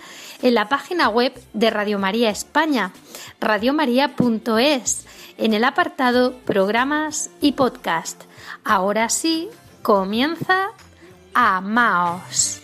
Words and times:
en 0.44 0.54
la 0.54 0.70
página 0.70 1.10
web 1.10 1.34
de 1.54 1.72
Radio 1.72 1.98
María 1.98 2.30
España, 2.30 2.94
radiomaria.es, 3.40 5.08
en 5.40 5.56
el 5.56 5.64
apartado 5.64 6.36
Programas 6.46 7.32
y 7.42 7.54
Podcast. 7.54 8.22
Ahora 8.64 9.10
sí, 9.10 9.50
comienza 9.82 10.68
Amaos. 11.34 12.62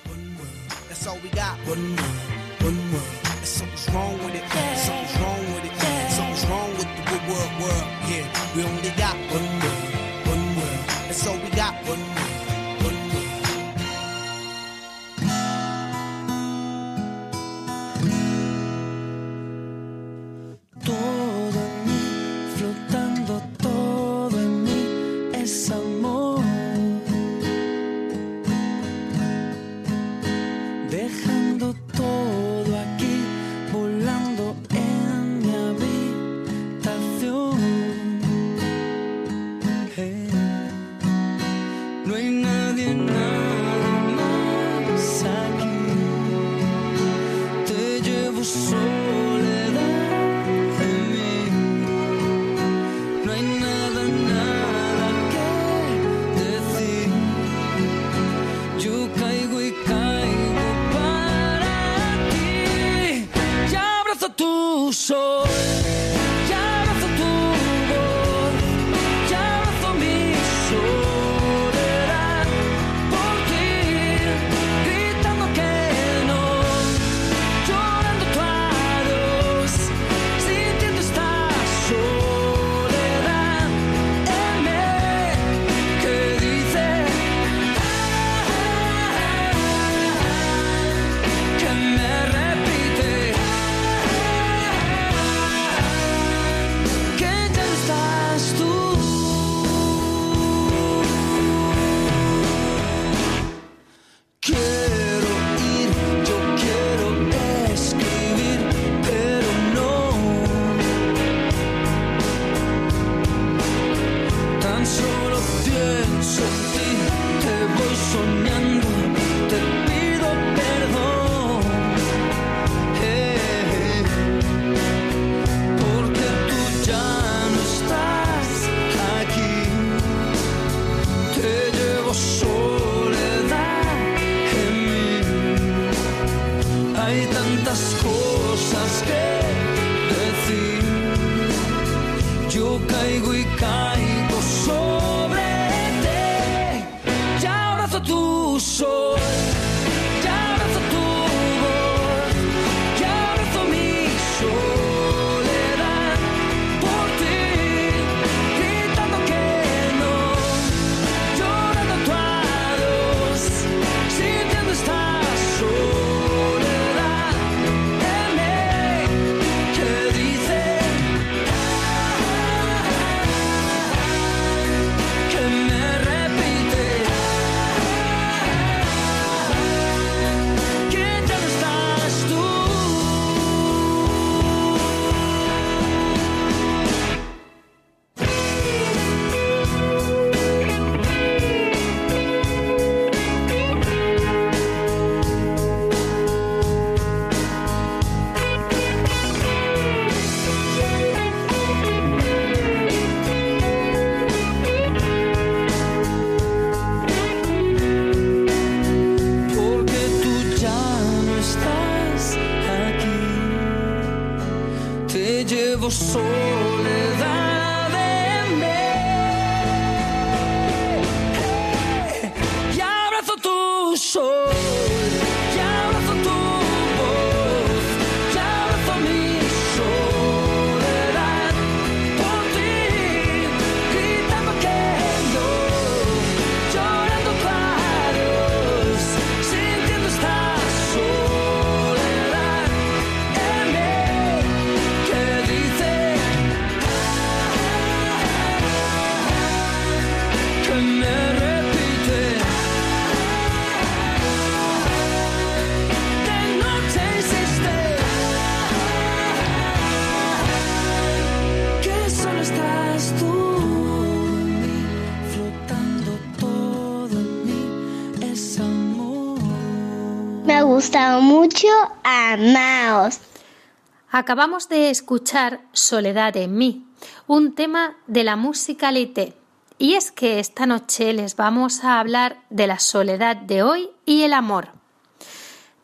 Acabamos 274.19 274.67
de 274.67 274.89
escuchar 274.89 275.61
Soledad 275.73 276.35
en 276.37 276.57
mí, 276.57 276.87
un 277.27 277.53
tema 277.53 277.97
de 278.07 278.23
la 278.23 278.35
musicalité. 278.35 279.35
Y 279.77 279.93
es 279.93 280.11
que 280.11 280.39
esta 280.39 280.65
noche 280.65 281.13
les 281.13 281.35
vamos 281.35 281.83
a 281.83 281.99
hablar 281.99 282.41
de 282.49 282.65
la 282.65 282.79
soledad 282.79 283.35
de 283.35 283.61
hoy 283.61 283.91
y 284.07 284.23
el 284.23 284.33
amor. 284.33 284.69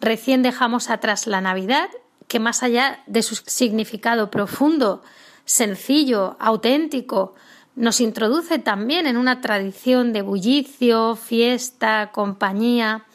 Recién 0.01 0.41
dejamos 0.41 0.89
atrás 0.89 1.27
la 1.27 1.41
Navidad, 1.41 1.89
que 2.27 2.39
más 2.39 2.63
allá 2.63 3.03
de 3.05 3.21
su 3.21 3.35
significado 3.35 4.31
profundo, 4.31 5.03
sencillo, 5.45 6.35
auténtico, 6.39 7.35
nos 7.75 8.01
introduce 8.01 8.57
también 8.57 9.05
en 9.05 9.17
una 9.17 9.41
tradición 9.41 10.11
de 10.11 10.23
bullicio, 10.23 11.15
fiesta, 11.15 12.09
compañía, 12.11 13.05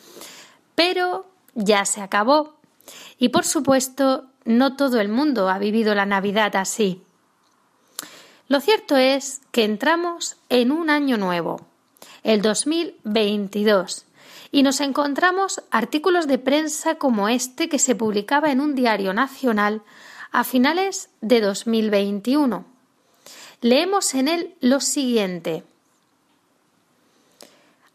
pero 0.77 1.27
ya 1.57 1.85
se 1.87 2.03
acabó. 2.03 2.61
Y 3.19 3.31
por 3.31 3.45
supuesto, 3.45 4.28
no 4.49 4.77
todo 4.77 4.99
el 4.99 5.11
mundo 5.11 5.51
ha 5.51 5.59
vivido 5.59 5.95
la 5.95 6.07
Navidad 6.07 6.57
así. 6.57 7.03
Lo 8.49 8.61
cierto 8.61 8.97
es 8.97 9.43
que 9.53 9.65
entramos 9.65 10.39
en 10.49 10.73
un 10.73 10.89
año 10.89 11.19
nuevo, 11.19 11.61
el 12.23 12.41
2022, 12.41 14.07
y 14.51 14.63
nos 14.63 14.81
encontramos 14.81 15.63
artículos 15.71 16.27
de 16.27 16.39
prensa 16.39 16.95
como 16.95 17.29
este 17.29 17.69
que 17.69 17.79
se 17.79 17.95
publicaba 17.95 18.51
en 18.51 18.63
un 18.63 18.75
diario 18.75 19.13
nacional 19.13 19.83
a 20.33 20.45
finales 20.45 21.11
de 21.21 21.43
2021. 21.43 22.65
Leemos 23.61 24.15
en 24.15 24.29
él 24.29 24.55
lo 24.63 24.81
siguiente. 24.81 25.63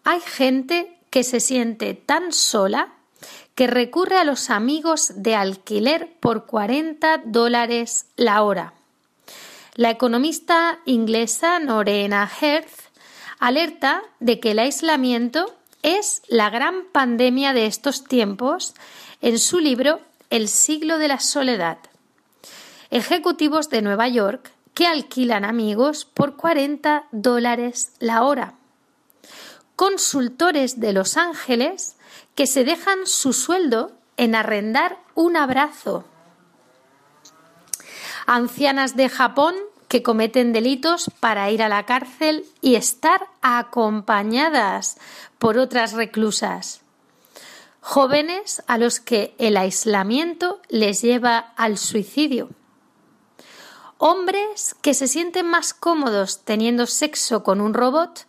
Hay 0.03 0.19
gente 0.19 0.99
que 1.09 1.23
se 1.23 1.39
siente 1.39 1.95
tan 1.95 2.31
sola 2.31 2.93
que 3.55 3.67
recurre 3.67 4.17
a 4.17 4.23
los 4.23 4.49
amigos 4.49 5.11
de 5.15 5.35
alquiler 5.35 6.13
por 6.19 6.45
40 6.45 7.21
dólares 7.25 8.07
la 8.15 8.43
hora. 8.43 8.73
La 9.75 9.89
economista 9.89 10.79
inglesa 10.85 11.59
Norena 11.59 12.29
Hertz 12.41 12.89
alerta 13.39 14.03
de 14.19 14.39
que 14.39 14.51
el 14.51 14.59
aislamiento 14.59 15.53
es 15.81 16.21
la 16.27 16.49
gran 16.49 16.85
pandemia 16.91 17.53
de 17.53 17.65
estos 17.65 18.03
tiempos 18.03 18.73
en 19.21 19.39
su 19.39 19.59
libro 19.59 19.99
El 20.29 20.47
siglo 20.47 20.97
de 20.97 21.07
la 21.07 21.19
soledad. 21.19 21.77
Ejecutivos 22.89 23.69
de 23.69 23.81
Nueva 23.81 24.07
York 24.07 24.51
que 24.73 24.87
alquilan 24.87 25.45
amigos 25.45 26.05
por 26.05 26.35
40 26.35 27.05
dólares 27.11 27.93
la 27.99 28.23
hora. 28.23 28.53
Consultores 29.75 30.79
de 30.79 30.93
Los 30.93 31.17
Ángeles 31.17 31.95
que 32.35 32.47
se 32.47 32.63
dejan 32.63 33.05
su 33.05 33.33
sueldo 33.33 33.91
en 34.17 34.35
arrendar 34.35 34.97
un 35.15 35.37
abrazo. 35.37 36.05
Ancianas 38.25 38.95
de 38.95 39.09
Japón 39.09 39.55
que 39.87 40.01
cometen 40.01 40.53
delitos 40.53 41.11
para 41.19 41.51
ir 41.51 41.61
a 41.61 41.69
la 41.69 41.85
cárcel 41.85 42.45
y 42.61 42.75
estar 42.75 43.27
acompañadas 43.41 44.97
por 45.37 45.59
otras 45.59 45.93
reclusas. 45.93 46.81
Jóvenes 47.79 48.63
a 48.65 48.77
los 48.77 48.99
que 48.99 49.35
el 49.37 49.57
aislamiento 49.57 50.61
les 50.69 51.01
lleva 51.01 51.37
al 51.57 51.77
suicidio. 51.77 52.49
Hombres 53.99 54.75
que 54.81 54.93
se 54.93 55.07
sienten 55.07 55.45
más 55.45 55.73
cómodos 55.73 56.43
teniendo 56.43 56.87
sexo 56.87 57.43
con 57.43 57.61
un 57.61 57.73
robot 57.73 58.25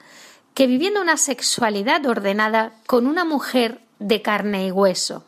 que 0.54 0.66
viviendo 0.66 1.00
una 1.00 1.16
sexualidad 1.16 2.04
ordenada 2.04 2.72
con 2.86 3.06
una 3.06 3.24
mujer 3.24 3.80
de 3.98 4.22
carne 4.22 4.66
y 4.66 4.70
hueso. 4.70 5.24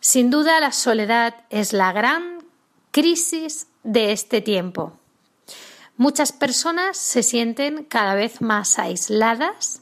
Sin 0.00 0.30
duda 0.30 0.60
la 0.60 0.72
soledad 0.72 1.44
es 1.50 1.72
la 1.72 1.92
gran 1.92 2.44
crisis 2.90 3.68
de 3.84 4.12
este 4.12 4.40
tiempo. 4.40 4.92
Muchas 5.96 6.32
personas 6.32 6.96
se 6.96 7.22
sienten 7.22 7.84
cada 7.84 8.14
vez 8.14 8.40
más 8.40 8.78
aisladas 8.78 9.80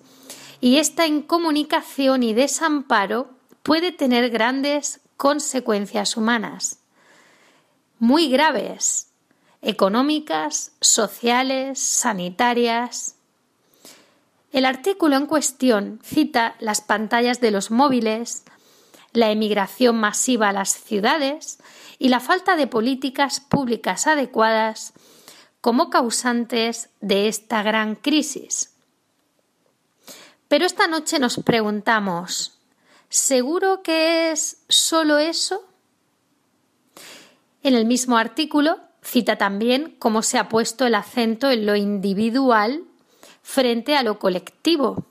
y 0.61 0.77
esta 0.77 1.07
incomunicación 1.07 2.23
y 2.23 2.35
desamparo 2.35 3.31
puede 3.63 3.93
tener 3.93 4.31
grandes 4.31 5.01
consecuencias 5.17 6.17
humanas, 6.17 6.81
muy 7.99 8.29
graves, 8.29 9.11
económicas, 9.63 10.73
sociales, 10.81 11.79
sanitarias. 11.79 13.17
El 14.53 14.67
artículo 14.67 15.17
en 15.17 15.27
cuestión 15.27 16.01
cita 16.03 16.57
las 16.59 16.81
pantallas 16.81 17.41
de 17.41 17.53
los 17.53 17.71
móviles, 17.71 18.45
la 19.13 19.31
emigración 19.31 19.97
masiva 19.97 20.49
a 20.49 20.53
las 20.53 20.71
ciudades 20.71 21.59
y 21.99 22.09
la 22.09 22.19
falta 22.19 22.57
de 22.57 22.67
políticas 22.67 23.41
públicas 23.41 24.07
adecuadas 24.07 24.93
como 25.61 25.91
causantes 25.91 26.91
de 27.01 27.29
esta 27.29 27.63
gran 27.63 27.95
crisis. 27.95 28.75
Pero 30.49 30.65
esta 30.65 30.89
noche 30.89 31.21
nos 31.21 31.37
preguntamos, 31.39 32.59
¿seguro 33.09 33.83
que 33.83 34.33
es 34.33 34.65
solo 34.69 35.19
eso? 35.19 35.65
En 37.63 37.75
el 37.75 37.85
mismo 37.85 38.17
artículo 38.17 38.81
cita 39.03 39.37
también 39.37 39.95
cómo 39.99 40.23
se 40.23 40.39
ha 40.39 40.49
puesto 40.49 40.87
el 40.87 40.95
acento 40.97 41.51
en 41.51 41.67
lo 41.67 41.77
individual 41.77 42.85
frente 43.43 43.97
a 43.97 44.03
lo 44.03 44.19
colectivo 44.19 45.05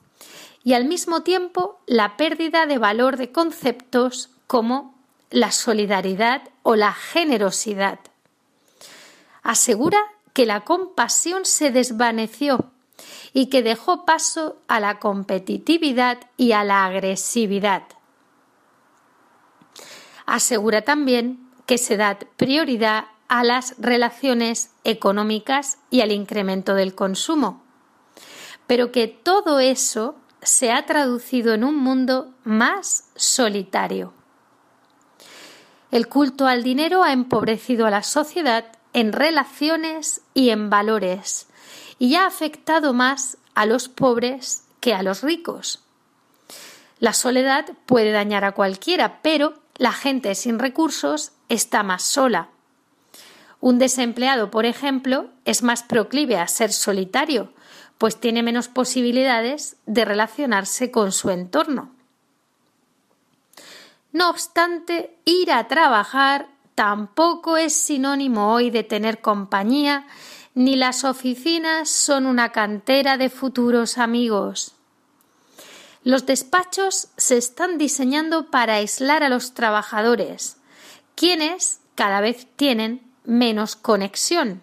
y 0.63 0.73
al 0.73 0.85
mismo 0.85 1.23
tiempo 1.23 1.79
la 1.87 2.17
pérdida 2.17 2.65
de 2.65 2.77
valor 2.77 3.17
de 3.17 3.31
conceptos 3.31 4.29
como 4.47 4.95
la 5.29 5.51
solidaridad 5.51 6.41
o 6.63 6.75
la 6.75 6.93
generosidad. 6.93 7.99
Asegura 9.43 9.99
que 10.33 10.45
la 10.45 10.61
compasión 10.61 11.45
se 11.45 11.71
desvaneció 11.71 12.71
y 13.33 13.47
que 13.47 13.63
dejó 13.63 14.05
paso 14.05 14.57
a 14.67 14.79
la 14.79 14.99
competitividad 14.99 16.19
y 16.37 16.51
a 16.51 16.63
la 16.63 16.85
agresividad. 16.85 17.83
Asegura 20.25 20.83
también 20.83 21.39
que 21.65 21.77
se 21.77 21.97
da 21.97 22.19
prioridad 22.37 23.05
a 23.27 23.43
las 23.43 23.75
relaciones 23.77 24.71
económicas 24.83 25.77
y 25.89 26.01
al 26.01 26.11
incremento 26.11 26.73
del 26.73 26.95
consumo, 26.95 27.63
pero 28.69 28.91
que 28.91 29.07
todo 29.07 29.59
eso 29.59 30.15
se 30.43 30.71
ha 30.71 30.85
traducido 30.85 31.55
en 31.55 31.63
un 31.63 31.75
mundo 31.75 32.35
más 32.43 33.09
solitario. 33.15 34.13
El 35.89 36.07
culto 36.07 36.45
al 36.45 36.61
dinero 36.61 37.01
ha 37.01 37.11
empobrecido 37.11 37.87
a 37.87 37.89
la 37.89 38.03
sociedad 38.03 38.65
en 38.93 39.11
relaciones 39.11 40.21
y 40.35 40.51
en 40.51 40.69
valores 40.69 41.47
y 41.97 42.13
ha 42.13 42.27
afectado 42.27 42.93
más 42.93 43.39
a 43.55 43.65
los 43.65 43.89
pobres 43.89 44.65
que 44.81 44.93
a 44.93 45.01
los 45.01 45.23
ricos. 45.23 45.83
La 46.99 47.13
soledad 47.13 47.71
puede 47.87 48.11
dañar 48.11 48.45
a 48.45 48.51
cualquiera, 48.51 49.23
pero 49.23 49.55
la 49.77 49.93
gente 49.93 50.35
sin 50.35 50.59
recursos 50.59 51.31
está 51.49 51.81
más 51.81 52.03
sola. 52.03 52.49
Un 53.61 53.79
desempleado, 53.79 54.51
por 54.51 54.67
ejemplo, 54.67 55.31
es 55.45 55.63
más 55.63 55.81
proclive 55.81 56.37
a 56.37 56.47
ser 56.47 56.71
solitario, 56.71 57.51
pues 57.99 58.17
tiene 58.19 58.41
menos 58.41 58.69
posibilidades 58.69 59.75
de 59.85 60.05
relacionarse 60.05 60.89
con 60.89 61.11
su 61.11 61.29
entorno. 61.29 61.91
No 64.13 64.29
obstante, 64.29 65.17
ir 65.25 65.51
a 65.51 65.67
trabajar 65.67 66.47
tampoco 66.75 67.57
es 67.57 67.73
sinónimo 67.73 68.53
hoy 68.53 68.71
de 68.71 68.83
tener 68.83 69.19
compañía, 69.19 70.07
ni 70.55 70.77
las 70.77 71.03
oficinas 71.03 71.89
son 71.89 72.25
una 72.25 72.53
cantera 72.53 73.17
de 73.17 73.29
futuros 73.29 73.97
amigos. 73.97 74.75
Los 76.03 76.25
despachos 76.25 77.09
se 77.17 77.37
están 77.37 77.77
diseñando 77.77 78.49
para 78.49 78.75
aislar 78.75 79.23
a 79.23 79.29
los 79.29 79.53
trabajadores, 79.53 80.55
quienes 81.15 81.81
cada 81.95 82.21
vez 82.21 82.47
tienen 82.55 83.11
menos 83.25 83.75
conexión 83.75 84.61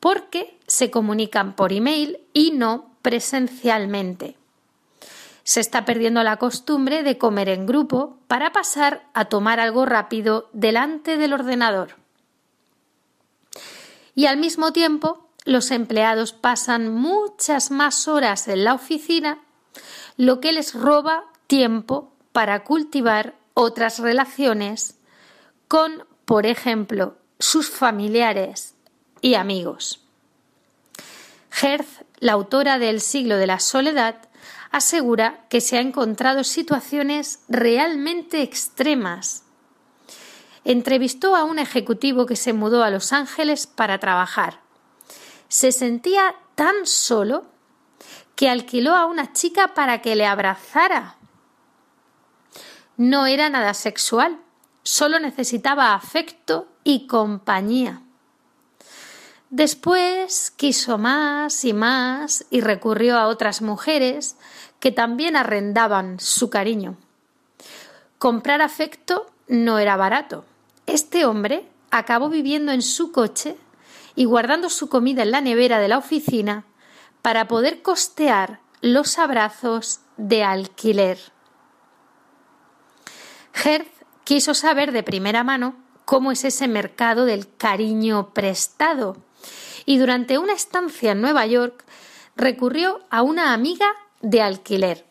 porque 0.00 0.58
se 0.74 0.90
comunican 0.90 1.54
por 1.54 1.72
email 1.72 2.18
y 2.32 2.50
no 2.50 2.90
presencialmente. 3.00 4.36
Se 5.44 5.60
está 5.60 5.84
perdiendo 5.84 6.24
la 6.24 6.38
costumbre 6.38 7.04
de 7.04 7.16
comer 7.16 7.48
en 7.48 7.64
grupo 7.64 8.18
para 8.26 8.50
pasar 8.50 9.06
a 9.14 9.26
tomar 9.26 9.60
algo 9.60 9.86
rápido 9.86 10.50
delante 10.52 11.16
del 11.16 11.32
ordenador. 11.32 11.94
Y 14.16 14.26
al 14.26 14.36
mismo 14.36 14.72
tiempo, 14.72 15.28
los 15.44 15.70
empleados 15.70 16.32
pasan 16.32 16.92
muchas 16.92 17.70
más 17.70 18.08
horas 18.08 18.48
en 18.48 18.64
la 18.64 18.74
oficina, 18.74 19.38
lo 20.16 20.40
que 20.40 20.52
les 20.52 20.74
roba 20.74 21.24
tiempo 21.46 22.12
para 22.32 22.64
cultivar 22.64 23.36
otras 23.54 24.00
relaciones 24.00 24.98
con, 25.68 26.04
por 26.24 26.46
ejemplo, 26.46 27.16
sus 27.38 27.70
familiares 27.70 28.74
y 29.20 29.34
amigos. 29.34 30.03
Herz, 31.62 32.04
la 32.18 32.32
autora 32.32 32.78
del 32.78 33.00
siglo 33.00 33.36
de 33.36 33.46
la 33.46 33.60
soledad, 33.60 34.16
asegura 34.70 35.46
que 35.48 35.60
se 35.60 35.76
ha 35.76 35.80
encontrado 35.80 36.42
situaciones 36.42 37.40
realmente 37.48 38.42
extremas. 38.42 39.44
Entrevistó 40.64 41.36
a 41.36 41.44
un 41.44 41.58
ejecutivo 41.58 42.26
que 42.26 42.36
se 42.36 42.52
mudó 42.52 42.82
a 42.82 42.90
Los 42.90 43.12
Ángeles 43.12 43.66
para 43.66 43.98
trabajar. 43.98 44.60
Se 45.48 45.70
sentía 45.70 46.34
tan 46.54 46.86
solo 46.86 47.44
que 48.34 48.48
alquiló 48.48 48.94
a 48.94 49.06
una 49.06 49.32
chica 49.32 49.74
para 49.74 50.00
que 50.00 50.16
le 50.16 50.26
abrazara. 50.26 51.16
No 52.96 53.26
era 53.26 53.50
nada 53.50 53.74
sexual, 53.74 54.40
solo 54.82 55.20
necesitaba 55.20 55.94
afecto 55.94 56.68
y 56.82 57.06
compañía. 57.06 58.03
Después 59.56 60.50
quiso 60.50 60.98
más 60.98 61.64
y 61.64 61.72
más 61.72 62.44
y 62.50 62.60
recurrió 62.60 63.16
a 63.16 63.28
otras 63.28 63.62
mujeres 63.62 64.36
que 64.80 64.90
también 64.90 65.36
arrendaban 65.36 66.18
su 66.18 66.50
cariño. 66.50 66.96
Comprar 68.18 68.62
afecto 68.62 69.30
no 69.46 69.78
era 69.78 69.96
barato. 69.96 70.44
Este 70.86 71.24
hombre 71.24 71.68
acabó 71.92 72.30
viviendo 72.30 72.72
en 72.72 72.82
su 72.82 73.12
coche 73.12 73.56
y 74.16 74.24
guardando 74.24 74.68
su 74.70 74.88
comida 74.88 75.22
en 75.22 75.30
la 75.30 75.40
nevera 75.40 75.78
de 75.78 75.86
la 75.86 75.98
oficina 75.98 76.64
para 77.22 77.46
poder 77.46 77.80
costear 77.80 78.58
los 78.80 79.20
abrazos 79.20 80.00
de 80.16 80.42
alquiler. 80.42 81.20
Herz 83.64 83.86
quiso 84.24 84.52
saber 84.52 84.90
de 84.90 85.04
primera 85.04 85.44
mano 85.44 85.76
cómo 86.04 86.32
es 86.32 86.42
ese 86.44 86.66
mercado 86.66 87.24
del 87.24 87.54
cariño 87.56 88.34
prestado 88.34 89.22
y 89.86 89.98
durante 89.98 90.38
una 90.38 90.52
estancia 90.52 91.12
en 91.12 91.20
Nueva 91.20 91.46
York 91.46 91.84
recurrió 92.36 93.00
a 93.10 93.22
una 93.22 93.52
amiga 93.52 93.86
de 94.20 94.42
alquiler. 94.42 95.04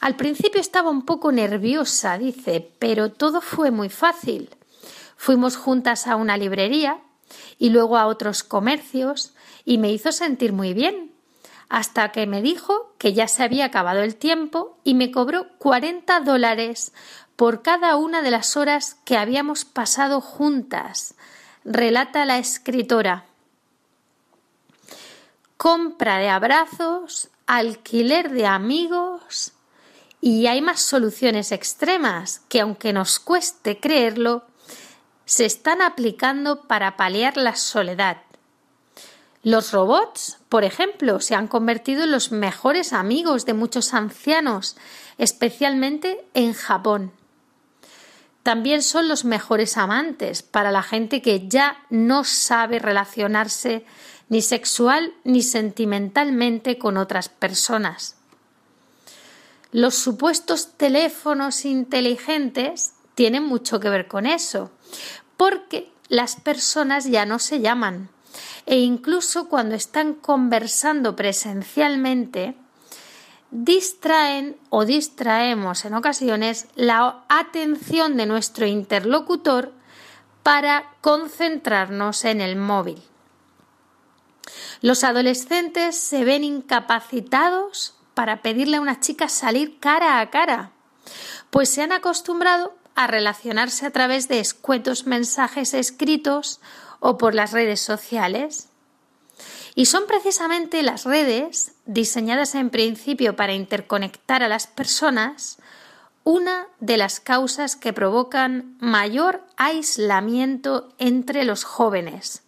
Al 0.00 0.16
principio 0.16 0.60
estaba 0.60 0.90
un 0.90 1.04
poco 1.04 1.30
nerviosa, 1.30 2.18
dice, 2.18 2.68
pero 2.78 3.12
todo 3.12 3.40
fue 3.40 3.70
muy 3.70 3.88
fácil. 3.88 4.50
Fuimos 5.16 5.56
juntas 5.56 6.08
a 6.08 6.16
una 6.16 6.36
librería 6.36 6.98
y 7.58 7.70
luego 7.70 7.96
a 7.96 8.06
otros 8.06 8.42
comercios 8.42 9.32
y 9.64 9.78
me 9.78 9.92
hizo 9.92 10.10
sentir 10.10 10.52
muy 10.52 10.74
bien, 10.74 11.12
hasta 11.68 12.10
que 12.10 12.26
me 12.26 12.42
dijo 12.42 12.92
que 12.98 13.12
ya 13.12 13.28
se 13.28 13.44
había 13.44 13.66
acabado 13.66 14.00
el 14.00 14.16
tiempo 14.16 14.76
y 14.82 14.94
me 14.94 15.12
cobró 15.12 15.46
40 15.58 16.20
dólares 16.20 16.92
por 17.36 17.62
cada 17.62 17.96
una 17.96 18.22
de 18.22 18.32
las 18.32 18.56
horas 18.56 18.96
que 19.04 19.16
habíamos 19.16 19.64
pasado 19.64 20.20
juntas 20.20 21.14
relata 21.64 22.24
la 22.24 22.38
escritora. 22.38 23.26
Compra 25.56 26.18
de 26.18 26.28
abrazos, 26.28 27.28
alquiler 27.46 28.30
de 28.30 28.46
amigos 28.46 29.52
y 30.20 30.46
hay 30.46 30.62
más 30.62 30.80
soluciones 30.80 31.52
extremas 31.52 32.40
que, 32.48 32.60
aunque 32.60 32.92
nos 32.92 33.18
cueste 33.18 33.80
creerlo, 33.80 34.44
se 35.24 35.44
están 35.44 35.82
aplicando 35.82 36.62
para 36.62 36.96
paliar 36.96 37.36
la 37.36 37.56
soledad. 37.56 38.18
Los 39.42 39.72
robots, 39.72 40.38
por 40.48 40.62
ejemplo, 40.62 41.18
se 41.18 41.34
han 41.34 41.48
convertido 41.48 42.04
en 42.04 42.12
los 42.12 42.30
mejores 42.30 42.92
amigos 42.92 43.44
de 43.44 43.54
muchos 43.54 43.94
ancianos, 43.94 44.76
especialmente 45.18 46.24
en 46.34 46.52
Japón. 46.52 47.12
También 48.42 48.82
son 48.82 49.08
los 49.08 49.24
mejores 49.24 49.76
amantes 49.76 50.42
para 50.42 50.72
la 50.72 50.82
gente 50.82 51.22
que 51.22 51.48
ya 51.48 51.84
no 51.90 52.24
sabe 52.24 52.78
relacionarse 52.78 53.84
ni 54.28 54.42
sexual 54.42 55.12
ni 55.24 55.42
sentimentalmente 55.42 56.78
con 56.78 56.96
otras 56.96 57.28
personas. 57.28 58.16
Los 59.70 59.94
supuestos 59.94 60.72
teléfonos 60.76 61.64
inteligentes 61.64 62.94
tienen 63.14 63.44
mucho 63.44 63.78
que 63.78 63.90
ver 63.90 64.08
con 64.08 64.26
eso, 64.26 64.70
porque 65.36 65.90
las 66.08 66.36
personas 66.36 67.06
ya 67.06 67.24
no 67.26 67.38
se 67.38 67.60
llaman 67.60 68.10
e 68.66 68.78
incluso 68.78 69.48
cuando 69.48 69.74
están 69.74 70.14
conversando 70.14 71.16
presencialmente 71.16 72.54
distraen 73.52 74.56
o 74.70 74.86
distraemos 74.86 75.84
en 75.84 75.94
ocasiones 75.94 76.66
la 76.74 77.22
atención 77.28 78.16
de 78.16 78.26
nuestro 78.26 78.66
interlocutor 78.66 79.72
para 80.42 80.94
concentrarnos 81.02 82.24
en 82.24 82.40
el 82.40 82.56
móvil. 82.56 83.00
Los 84.80 85.04
adolescentes 85.04 85.96
se 85.96 86.24
ven 86.24 86.42
incapacitados 86.42 87.94
para 88.14 88.42
pedirle 88.42 88.78
a 88.78 88.80
una 88.80 89.00
chica 89.00 89.28
salir 89.28 89.78
cara 89.78 90.18
a 90.20 90.30
cara, 90.30 90.72
pues 91.50 91.68
se 91.68 91.82
han 91.82 91.92
acostumbrado 91.92 92.74
a 92.94 93.06
relacionarse 93.06 93.86
a 93.86 93.90
través 93.90 94.28
de 94.28 94.40
escuetos 94.40 95.06
mensajes 95.06 95.74
escritos 95.74 96.60
o 97.00 97.18
por 97.18 97.34
las 97.34 97.52
redes 97.52 97.80
sociales. 97.80 98.71
Y 99.74 99.86
son 99.86 100.06
precisamente 100.06 100.82
las 100.82 101.04
redes, 101.04 101.72
diseñadas 101.86 102.54
en 102.54 102.70
principio 102.70 103.36
para 103.36 103.54
interconectar 103.54 104.42
a 104.42 104.48
las 104.48 104.66
personas, 104.66 105.58
una 106.24 106.66
de 106.78 106.98
las 106.98 107.20
causas 107.20 107.74
que 107.74 107.92
provocan 107.92 108.76
mayor 108.80 109.44
aislamiento 109.56 110.92
entre 110.98 111.44
los 111.44 111.64
jóvenes. 111.64 112.42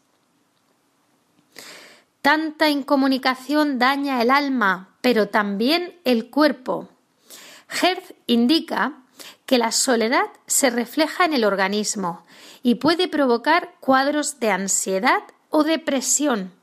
Tanta 2.23 2.71
incomunicación 2.71 3.79
daña 3.79 4.23
el 4.23 4.31
alma, 4.31 4.95
pero 5.01 5.29
también 5.29 5.99
el 6.05 6.31
cuerpo. 6.31 6.89
Hertz 7.69 8.15
indica 8.27 8.95
que 9.45 9.59
la 9.59 9.73
soledad 9.73 10.27
se 10.47 10.71
refleja 10.71 11.25
en 11.25 11.35
el 11.35 11.45
organismo 11.45 12.25
y 12.63 12.77
puede 12.77 13.09
provocar 13.09 13.75
cuadros 13.81 14.41
de 14.41 14.51
ansiedad 14.51 15.23
o 15.51 15.65
depresión 15.65 16.54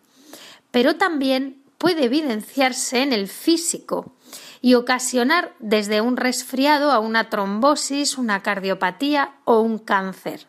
pero 0.71 0.95
también 0.95 1.61
puede 1.77 2.05
evidenciarse 2.05 3.01
en 3.01 3.13
el 3.13 3.27
físico 3.27 4.15
y 4.61 4.75
ocasionar 4.75 5.53
desde 5.59 6.01
un 6.01 6.17
resfriado 6.17 6.91
a 6.91 6.99
una 6.99 7.29
trombosis, 7.29 8.17
una 8.17 8.41
cardiopatía 8.43 9.33
o 9.45 9.61
un 9.61 9.79
cáncer. 9.79 10.47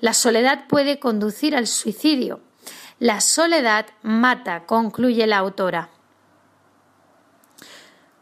La 0.00 0.12
soledad 0.12 0.66
puede 0.68 0.98
conducir 0.98 1.56
al 1.56 1.66
suicidio. 1.66 2.40
La 2.98 3.20
soledad 3.20 3.86
mata, 4.02 4.64
concluye 4.66 5.26
la 5.26 5.38
autora. 5.38 5.90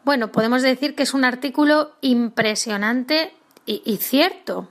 Bueno, 0.05 0.31
podemos 0.31 0.63
decir 0.63 0.95
que 0.95 1.03
es 1.03 1.15
un 1.15 1.25
artículo 1.25 1.93
impresionante 2.01 3.35
y, 3.67 3.97
cierto. 3.97 4.69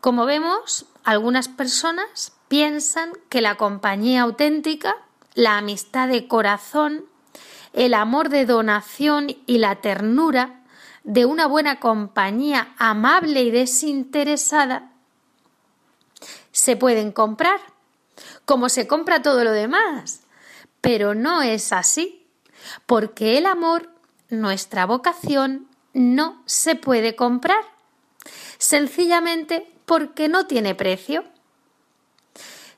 Como 0.00 0.24
vemos, 0.24 0.86
algunas 1.04 1.48
personas 1.48 2.32
piensan 2.48 3.12
que 3.28 3.42
la 3.42 3.56
compañía 3.56 4.22
auténtica 4.22 4.96
la 5.36 5.58
amistad 5.58 6.08
de 6.08 6.26
corazón, 6.26 7.04
el 7.72 7.94
amor 7.94 8.30
de 8.30 8.46
donación 8.46 9.36
y 9.46 9.58
la 9.58 9.76
ternura 9.76 10.62
de 11.04 11.26
una 11.26 11.46
buena 11.46 11.78
compañía 11.78 12.74
amable 12.78 13.42
y 13.42 13.50
desinteresada 13.50 14.90
se 16.50 16.74
pueden 16.74 17.12
comprar, 17.12 17.60
como 18.46 18.70
se 18.70 18.88
compra 18.88 19.20
todo 19.20 19.44
lo 19.44 19.52
demás. 19.52 20.22
Pero 20.80 21.14
no 21.14 21.42
es 21.42 21.72
así, 21.72 22.26
porque 22.86 23.36
el 23.36 23.44
amor, 23.44 23.90
nuestra 24.30 24.86
vocación, 24.86 25.68
no 25.92 26.42
se 26.46 26.76
puede 26.76 27.14
comprar, 27.14 27.62
sencillamente 28.56 29.70
porque 29.84 30.28
no 30.28 30.46
tiene 30.46 30.74
precio. 30.74 31.24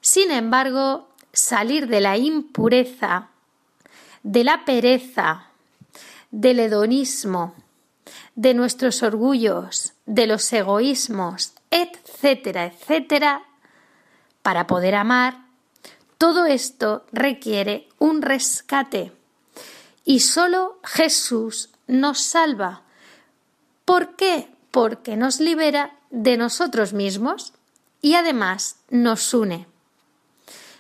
Sin 0.01 0.33
embargo, 0.33 1.09
salir 1.33 1.89
de 1.89 2.01
la 2.01 2.17
impureza, 2.17 3.29
de 4.23 4.45
la 4.45 4.65
pereza, 4.65 5.47
del 6.31 6.61
hedonismo, 6.61 7.55
de 8.35 8.55
nuestros 8.55 9.03
orgullos, 9.03 9.95
de 10.07 10.27
los 10.27 10.53
egoísmos, 10.53 11.53
etcétera, 11.71 12.67
etcétera, 12.67 13.43
para 14.43 14.67
poder 14.67 14.95
amar, 14.95 15.45
todo 16.17 16.47
esto 16.47 17.05
requiere 17.13 17.89
un 17.99 18.23
rescate. 18.23 19.13
Y 20.05 20.21
solo 20.21 20.79
Jesús 20.83 21.71
nos 21.87 22.21
salva. 22.21 22.83
¿Por 23.85 24.17
qué? 24.17 24.49
Porque 24.71 25.17
nos 25.17 25.41
libera 25.41 25.97
de 26.11 26.37
nosotros 26.37 26.93
mismos 26.93 27.53
y 28.01 28.15
además 28.15 28.77
nos 28.91 29.35
une 29.35 29.67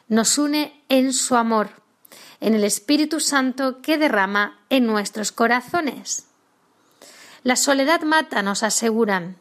nos 0.09 0.39
une 0.39 0.83
en 0.89 1.13
su 1.13 1.37
amor, 1.37 1.83
en 2.41 2.55
el 2.55 2.65
Espíritu 2.65 3.21
Santo 3.21 3.81
que 3.83 3.99
derrama 3.99 4.61
en 4.71 4.87
nuestros 4.87 5.33
corazones. 5.33 6.27
La 7.43 7.57
soledad 7.57 8.03
mata, 8.03 8.43
nos 8.43 8.63
aseguran. 8.63 9.37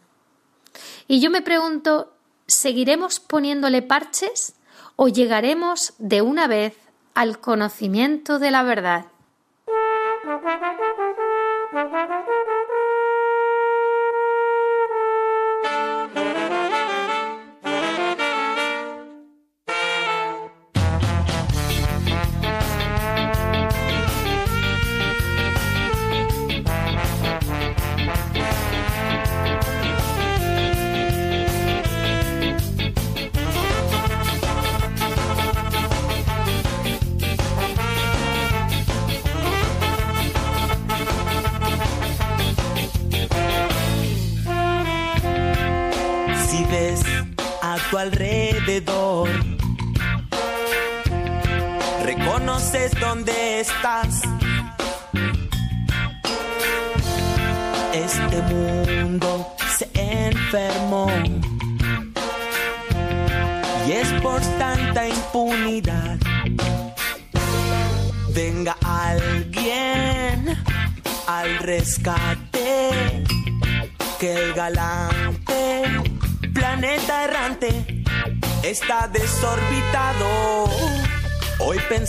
Y 1.08 1.20
yo 1.20 1.30
me 1.32 1.42
pregunto, 1.42 2.14
¿seguiremos 2.48 3.20
poniéndole 3.20 3.82
parches 3.82 4.54
o 4.96 5.08
llegaremos 5.08 5.94
de 5.98 6.22
una 6.22 6.48
vez 6.48 6.76
al 7.16 7.40
conocimiento 7.40 8.40
de 8.40 8.52
la 8.52 8.64
verdad? 8.64 9.06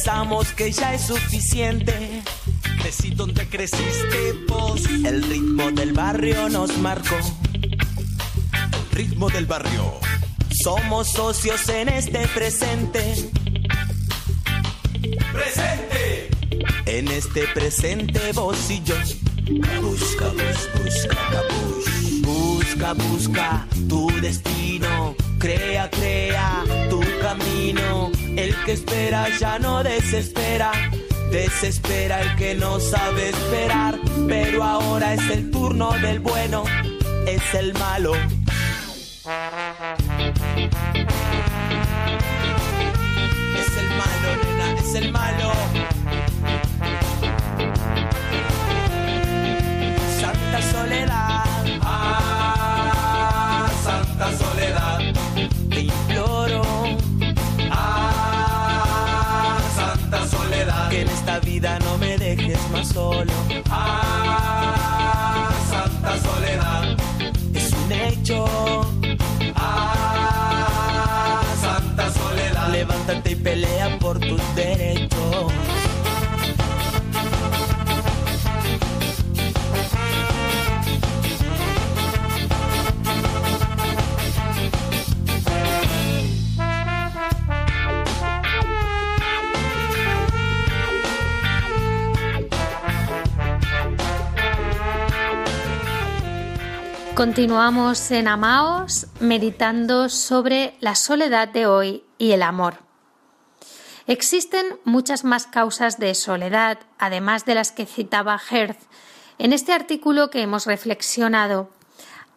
Pensamos 0.09 0.53
que 0.55 0.73
ya 0.73 0.95
es 0.95 1.03
suficiente. 1.03 2.23
Decir 2.83 3.15
dónde 3.15 3.47
creciste 3.47 4.33
vos. 4.49 4.87
El 5.05 5.23
ritmo 5.23 5.71
del 5.71 5.93
barrio 5.93 6.49
nos 6.49 6.79
marcó. 6.79 7.17
Ritmo 8.93 9.29
del 9.29 9.45
barrio. 9.45 10.01
Somos 10.51 11.09
socios 11.09 11.69
en 11.69 11.91
este 11.91 12.27
presente. 12.29 13.31
Presente. 15.31 16.31
En 16.87 17.09
este 17.09 17.47
presente 17.49 18.33
vos 18.33 18.71
y 18.71 18.83
yo. 18.85 18.97
Busca, 19.83 20.29
busca, 20.29 20.79
busca, 20.85 21.43
busca. 21.51 21.93
Busca, 22.23 22.93
busca 22.95 23.67
tu 23.91 24.11
destino. 24.23 25.28
Crea, 25.39 25.89
crea 25.91 26.65
tu 26.91 27.01
camino. 27.21 28.11
El 28.37 28.55
que 28.65 28.73
espera 28.73 29.29
ya 29.39 29.59
no 29.59 29.83
desespera. 29.83 30.73
Desespera 31.31 32.21
el 32.23 32.37
que 32.37 32.55
no 32.55 32.81
sabe 32.81 33.31
esperar. 33.31 33.99
Pero 34.27 34.65
ahora 34.65 35.15
es 35.15 35.31
el 35.31 35.51
turno 35.51 35.93
del 36.03 36.19
bueno. 36.21 36.65
Es 37.27 37.55
el 37.55 37.73
malo. 37.75 38.15
Es 43.57 43.77
el 43.77 43.89
malo, 43.97 44.29
nena, 44.43 44.81
es 44.81 44.95
el 44.95 45.13
malo. 45.13 45.88
Continuamos 97.19 98.13
en 98.13 98.29
Amaos 98.29 99.09
meditando 99.19 100.09
sobre 100.09 100.77
la 100.79 100.95
soledad 100.95 101.49
de 101.49 101.67
hoy 101.67 102.05
y 102.17 102.31
el 102.31 102.45
amor. 102.45 102.79
Existen 104.07 104.79
muchas 104.85 105.25
más 105.25 105.49
causas 105.49 105.99
de 105.99 106.15
soledad, 106.15 106.79
además 106.97 107.45
de 107.45 107.57
las 107.57 107.73
que 107.73 107.87
citaba 107.87 108.41
Hertz 108.49 108.87
en 109.39 109.53
este 109.53 109.73
artículo 109.73 110.31
que 110.31 110.43
hemos 110.43 110.67
reflexionado 110.67 111.71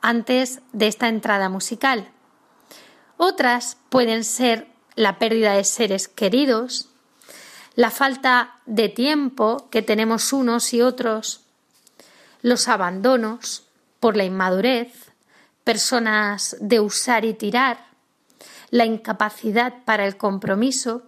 antes 0.02 0.62
de 0.74 0.88
esta 0.88 1.10
entrada 1.10 1.48
musical. 1.48 2.10
Otras 3.17 3.78
pueden 3.89 4.24
ser 4.24 4.67
la 4.96 5.20
pérdida 5.20 5.54
de 5.54 5.63
seres 5.63 6.08
queridos, 6.08 6.89
la 7.76 7.91
falta 7.91 8.56
de 8.65 8.89
tiempo 8.89 9.70
que 9.70 9.84
tenemos 9.84 10.34
unos 10.34 10.74
y 10.74 10.82
otros, 10.82 11.41
los 12.41 12.67
abandonos 12.67 13.67
por 14.02 14.18
la 14.18 14.26
inmadurez, 14.26 15.14
personas 15.64 16.58
de 16.60 16.82
usar 16.82 17.24
y 17.24 17.34
tirar, 17.34 17.86
la 18.72 18.86
incapacidad 18.86 19.86
para 19.86 20.06
el 20.06 20.18
compromiso, 20.18 21.04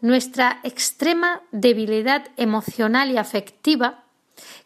nuestra 0.00 0.60
extrema 0.62 1.42
debilidad 1.50 2.28
emocional 2.36 3.10
y 3.10 3.16
afectiva 3.16 4.04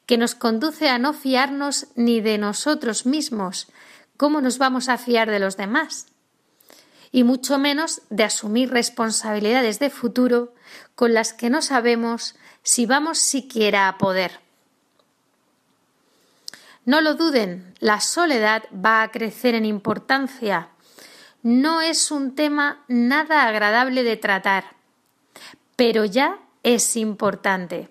que 0.04 0.18
nos 0.18 0.34
conduce 0.34 0.88
a 0.88 0.98
no 0.98 1.14
fiarnos 1.14 1.86
ni 1.94 2.20
de 2.20 2.38
nosotros 2.38 3.06
mismos, 3.06 3.68
¿cómo 4.16 4.40
nos 4.40 4.58
vamos 4.58 4.88
a 4.88 4.98
fiar 4.98 5.30
de 5.30 5.38
los 5.38 5.56
demás? 5.56 6.06
Y 7.12 7.22
mucho 7.22 7.56
menos 7.56 8.02
de 8.10 8.24
asumir 8.24 8.70
responsabilidades 8.70 9.78
de 9.78 9.90
futuro 9.90 10.54
con 10.96 11.14
las 11.14 11.32
que 11.32 11.50
no 11.50 11.62
sabemos 11.62 12.34
si 12.64 12.84
vamos 12.84 13.18
siquiera 13.18 13.86
a 13.86 13.96
poder. 13.96 14.41
No 16.84 17.00
lo 17.00 17.14
duden, 17.14 17.74
la 17.78 18.00
soledad 18.00 18.64
va 18.74 19.02
a 19.02 19.10
crecer 19.10 19.54
en 19.54 19.64
importancia. 19.64 20.68
No 21.42 21.80
es 21.80 22.10
un 22.10 22.34
tema 22.34 22.84
nada 22.88 23.46
agradable 23.46 24.02
de 24.02 24.16
tratar, 24.16 24.64
pero 25.76 26.04
ya 26.04 26.38
es 26.62 26.96
importante. 26.96 27.88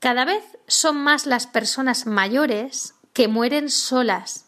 Cada 0.00 0.24
vez 0.24 0.42
son 0.66 0.96
más 0.96 1.26
las 1.26 1.46
personas 1.46 2.06
mayores 2.06 2.94
que 3.12 3.28
mueren 3.28 3.70
solas 3.70 4.46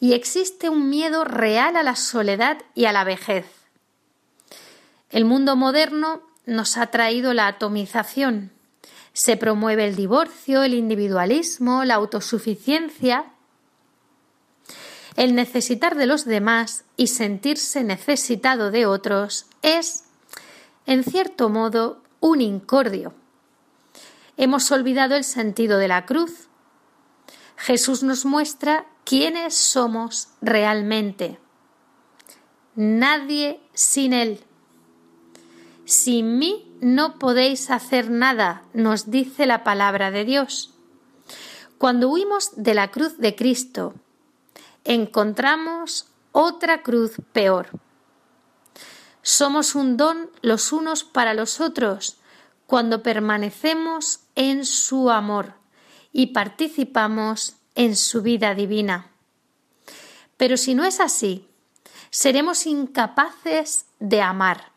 y 0.00 0.12
existe 0.12 0.68
un 0.68 0.90
miedo 0.90 1.24
real 1.24 1.76
a 1.76 1.82
la 1.82 1.96
soledad 1.96 2.58
y 2.74 2.84
a 2.84 2.92
la 2.92 3.04
vejez. 3.04 3.46
El 5.10 5.24
mundo 5.24 5.56
moderno 5.56 6.22
nos 6.44 6.76
ha 6.76 6.88
traído 6.88 7.32
la 7.32 7.46
atomización. 7.46 8.52
Se 9.16 9.38
promueve 9.38 9.86
el 9.86 9.96
divorcio, 9.96 10.62
el 10.62 10.74
individualismo, 10.74 11.84
la 11.84 11.94
autosuficiencia. 11.94 13.32
El 15.16 15.34
necesitar 15.34 15.96
de 15.96 16.04
los 16.04 16.26
demás 16.26 16.84
y 16.98 17.06
sentirse 17.06 17.82
necesitado 17.82 18.70
de 18.70 18.84
otros 18.84 19.46
es, 19.62 20.04
en 20.84 21.02
cierto 21.02 21.48
modo, 21.48 22.02
un 22.20 22.42
incordio. 22.42 23.14
Hemos 24.36 24.70
olvidado 24.70 25.16
el 25.16 25.24
sentido 25.24 25.78
de 25.78 25.88
la 25.88 26.04
cruz. 26.04 26.48
Jesús 27.56 28.02
nos 28.02 28.26
muestra 28.26 28.84
quiénes 29.04 29.54
somos 29.54 30.28
realmente. 30.42 31.38
Nadie 32.74 33.60
sin 33.72 34.12
Él. 34.12 34.44
Sin 35.86 36.38
mí 36.38 36.65
no 36.80 37.18
podéis 37.18 37.70
hacer 37.70 38.10
nada, 38.10 38.62
nos 38.72 39.10
dice 39.10 39.46
la 39.46 39.64
palabra 39.64 40.10
de 40.10 40.24
Dios. 40.24 40.74
Cuando 41.78 42.08
huimos 42.08 42.50
de 42.56 42.74
la 42.74 42.90
cruz 42.90 43.18
de 43.18 43.34
Cristo, 43.34 43.94
encontramos 44.84 46.08
otra 46.32 46.82
cruz 46.82 47.16
peor. 47.32 47.68
Somos 49.22 49.74
un 49.74 49.96
don 49.96 50.30
los 50.42 50.72
unos 50.72 51.04
para 51.04 51.34
los 51.34 51.60
otros 51.60 52.18
cuando 52.66 53.02
permanecemos 53.02 54.20
en 54.34 54.64
su 54.64 55.10
amor 55.10 55.54
y 56.12 56.28
participamos 56.28 57.56
en 57.74 57.96
su 57.96 58.22
vida 58.22 58.54
divina. 58.54 59.10
Pero 60.36 60.56
si 60.56 60.74
no 60.74 60.84
es 60.84 61.00
así, 61.00 61.48
seremos 62.10 62.66
incapaces 62.66 63.86
de 63.98 64.22
amar. 64.22 64.72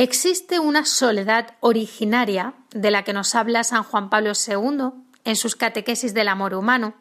Existe 0.00 0.58
una 0.58 0.86
soledad 0.86 1.58
originaria 1.60 2.54
de 2.70 2.90
la 2.90 3.04
que 3.04 3.12
nos 3.12 3.34
habla 3.34 3.64
San 3.64 3.82
Juan 3.82 4.08
Pablo 4.08 4.32
II 4.32 4.92
en 5.24 5.36
sus 5.36 5.56
catequesis 5.56 6.14
del 6.14 6.28
amor 6.28 6.54
humano, 6.54 6.94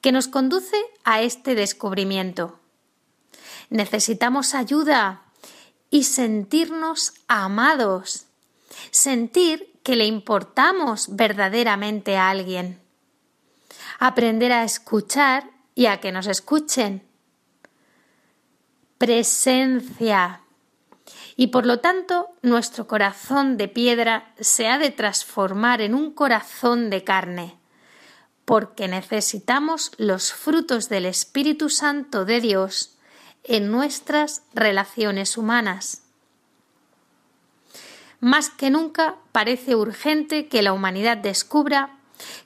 que 0.00 0.12
nos 0.12 0.28
conduce 0.28 0.76
a 1.02 1.22
este 1.22 1.56
descubrimiento. 1.56 2.60
Necesitamos 3.68 4.54
ayuda 4.54 5.24
y 5.90 6.04
sentirnos 6.04 7.14
amados, 7.26 8.26
sentir 8.92 9.72
que 9.82 9.96
le 9.96 10.04
importamos 10.04 11.16
verdaderamente 11.16 12.16
a 12.16 12.30
alguien, 12.30 12.80
aprender 13.98 14.52
a 14.52 14.62
escuchar 14.62 15.50
y 15.74 15.86
a 15.86 15.98
que 15.98 16.12
nos 16.12 16.28
escuchen. 16.28 17.02
Presencia. 18.98 20.43
Y 21.36 21.48
por 21.48 21.66
lo 21.66 21.80
tanto, 21.80 22.28
nuestro 22.42 22.86
corazón 22.86 23.56
de 23.56 23.68
piedra 23.68 24.32
se 24.38 24.68
ha 24.68 24.78
de 24.78 24.90
transformar 24.90 25.80
en 25.80 25.94
un 25.94 26.12
corazón 26.12 26.90
de 26.90 27.02
carne, 27.02 27.58
porque 28.44 28.86
necesitamos 28.86 29.90
los 29.96 30.32
frutos 30.32 30.88
del 30.88 31.06
Espíritu 31.06 31.70
Santo 31.70 32.24
de 32.24 32.40
Dios 32.40 32.96
en 33.42 33.70
nuestras 33.70 34.42
relaciones 34.54 35.36
humanas. 35.36 36.02
Más 38.20 38.48
que 38.48 38.70
nunca 38.70 39.16
parece 39.32 39.76
urgente 39.76 40.48
que 40.48 40.62
la 40.62 40.72
humanidad 40.72 41.18
descubra 41.18 41.98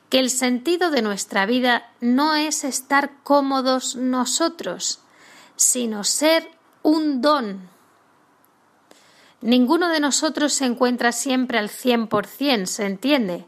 que 0.09 0.19
el 0.19 0.31
sentido 0.31 0.91
de 0.91 1.03
nuestra 1.03 1.47
vida 1.47 1.91
no 2.01 2.35
es 2.35 2.65
estar 2.65 3.23
cómodos 3.23 3.95
nosotros, 3.95 5.01
sino 5.57 6.03
ser 6.05 6.51
un 6.83 7.21
don. 7.21 7.69
Ninguno 9.41 9.89
de 9.89 10.01
nosotros 10.01 10.53
se 10.53 10.65
encuentra 10.65 11.13
siempre 11.13 11.59
al 11.59 11.69
cien 11.69 12.09
por 12.09 12.27
cien, 12.27 12.67
¿se 12.67 12.87
entiende? 12.87 13.47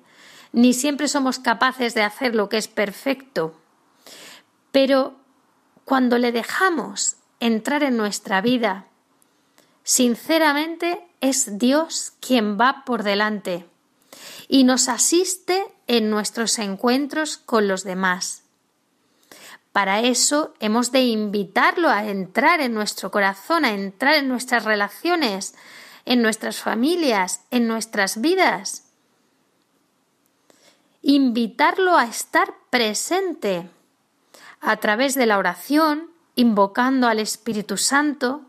Ni 0.52 0.72
siempre 0.72 1.08
somos 1.08 1.38
capaces 1.38 1.94
de 1.94 2.02
hacer 2.02 2.34
lo 2.34 2.48
que 2.48 2.58
es 2.58 2.68
perfecto. 2.68 3.54
Pero 4.72 5.16
cuando 5.84 6.18
le 6.18 6.32
dejamos 6.32 7.16
entrar 7.40 7.82
en 7.82 7.96
nuestra 7.96 8.40
vida, 8.40 8.86
sinceramente 9.82 11.06
es 11.20 11.58
Dios 11.58 12.12
quien 12.20 12.58
va 12.58 12.84
por 12.84 13.02
delante 13.02 13.66
y 14.48 14.64
nos 14.64 14.88
asiste 14.88 15.64
en 15.86 16.10
nuestros 16.10 16.58
encuentros 16.58 17.36
con 17.36 17.68
los 17.68 17.84
demás. 17.84 18.44
Para 19.72 20.00
eso 20.00 20.52
hemos 20.58 20.90
de 20.90 21.02
invitarlo 21.02 21.88
a 21.88 22.04
entrar 22.06 22.60
en 22.60 22.74
nuestro 22.74 23.10
corazón, 23.10 23.64
a 23.64 23.72
entrar 23.72 24.14
en 24.14 24.28
nuestras 24.28 24.64
relaciones, 24.64 25.54
en 26.04 26.22
nuestras 26.22 26.60
familias, 26.60 27.42
en 27.50 27.68
nuestras 27.68 28.20
vidas. 28.20 28.88
Invitarlo 31.02 31.96
a 31.96 32.04
estar 32.04 32.54
presente 32.68 33.70
a 34.60 34.76
través 34.76 35.14
de 35.14 35.26
la 35.26 35.38
oración, 35.38 36.10
invocando 36.34 37.06
al 37.06 37.20
Espíritu 37.20 37.76
Santo, 37.76 38.42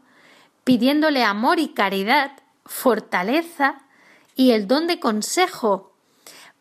pidiéndole 0.64 1.24
amor 1.24 1.60
y 1.60 1.70
caridad, 1.70 2.32
fortaleza 2.66 3.84
y 4.36 4.52
el 4.52 4.68
don 4.68 4.88
de 4.88 5.00
consejo 5.00 5.94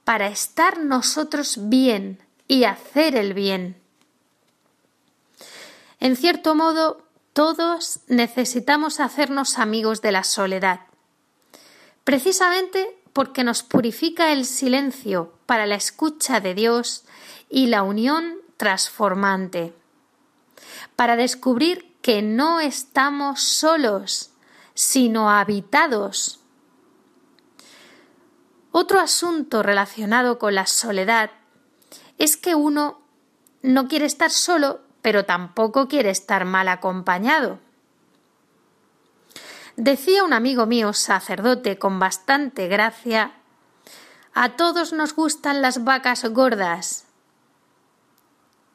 para 0.05 0.29
estar 0.29 0.79
nosotros 0.79 1.68
bien 1.68 2.18
y 2.46 2.64
hacer 2.64 3.16
el 3.16 3.33
bien. 3.33 3.80
En 6.01 6.17
cierto 6.17 6.55
modo, 6.55 7.07
todos 7.35 8.01
necesitamos 8.09 9.01
hacernos 9.01 9.59
amigos 9.59 10.01
de 10.01 10.13
la 10.13 10.25
soledad, 10.25 10.81
precisamente 12.05 12.97
porque 13.13 13.45
nos 13.45 13.63
purifica 13.63 14.33
el 14.33 14.47
silencio 14.47 15.35
para 15.45 15.67
la 15.67 15.75
escucha 15.75 16.41
de 16.41 16.55
Dios 16.55 17.05
y 17.51 17.67
la 17.67 17.83
unión 17.83 18.37
transformante, 18.57 19.75
para 20.97 21.17
descubrir 21.17 21.97
que 22.01 22.23
no 22.23 22.61
estamos 22.61 23.43
solos, 23.43 24.31
sino 24.73 25.31
habitados. 25.31 26.41
Otro 28.73 29.01
asunto 29.01 29.63
relacionado 29.63 30.39
con 30.39 30.55
la 30.55 30.67
soledad 30.67 31.31
es 32.17 32.39
que 32.39 32.55
uno 32.55 33.03
no 33.63 33.89
quiere 33.89 34.07
estar 34.07 34.31
solo 34.31 34.81
pero 35.03 35.25
tampoco 35.25 35.89
quiere 35.89 36.11
estar 36.11 36.45
mal 36.45 36.69
acompañado. 36.69 37.59
Decía 39.77 40.25
un 40.25 40.33
amigo 40.33 40.67
mío, 40.67 40.93
sacerdote, 40.93 41.79
con 41.79 41.99
bastante 41.99 42.69
gracia, 42.69 43.33
a 44.35 44.51
todos 44.51 44.93
nos 44.93 45.15
gustan 45.15 45.63
las 45.63 45.85
vacas 45.85 46.25
gordas. 46.25 47.07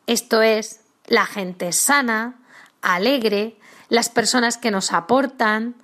Esto 0.08 0.42
es, 0.42 0.82
la 1.06 1.26
gente 1.26 1.72
sana, 1.72 2.40
alegre, 2.82 3.58
las 3.90 4.10
personas 4.10 4.58
que 4.58 4.72
nos 4.72 4.94
aportan, 4.94 5.76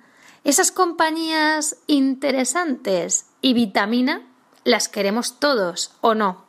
esas 0.44 0.72
compañías 0.72 1.76
interesantes 1.86 3.26
y 3.40 3.54
vitamina, 3.54 4.22
las 4.64 4.88
queremos 4.88 5.38
todos, 5.40 5.92
¿o 6.00 6.14
no? 6.14 6.44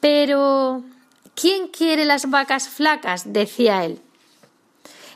Pero 0.00 0.84
¿Quién 1.40 1.68
quiere 1.68 2.04
las 2.04 2.30
vacas 2.30 2.68
flacas? 2.68 3.32
decía 3.32 3.84
él. 3.84 4.00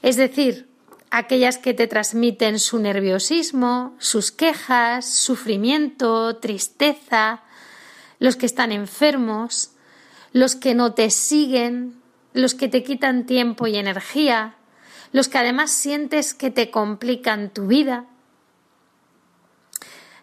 Es 0.02 0.14
decir, 0.14 0.68
aquellas 1.10 1.58
que 1.58 1.74
te 1.74 1.88
transmiten 1.88 2.60
su 2.60 2.78
nerviosismo, 2.78 3.96
sus 3.98 4.30
quejas, 4.30 5.04
sufrimiento, 5.04 6.36
tristeza, 6.36 7.42
los 8.20 8.36
que 8.36 8.46
están 8.46 8.70
enfermos, 8.70 9.72
los 10.32 10.54
que 10.54 10.76
no 10.76 10.94
te 10.94 11.10
siguen, 11.10 12.00
los 12.34 12.54
que 12.54 12.68
te 12.68 12.84
quitan 12.84 13.26
tiempo 13.26 13.66
y 13.66 13.76
energía, 13.76 14.54
los 15.10 15.26
que 15.26 15.38
además 15.38 15.72
sientes 15.72 16.34
que 16.34 16.52
te 16.52 16.70
complican 16.70 17.50
tu 17.50 17.66
vida. 17.66 18.04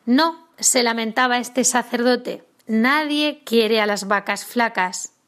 No, 0.05 0.47
se 0.59 0.81
lamentaba 0.81 1.39
este 1.39 1.65
sacerdote, 1.65 2.45
nadie 2.67 3.43
quiere 3.43 3.81
a 3.81 3.85
las 3.85 4.07
vacas 4.07 4.45
flacas. 4.45 5.18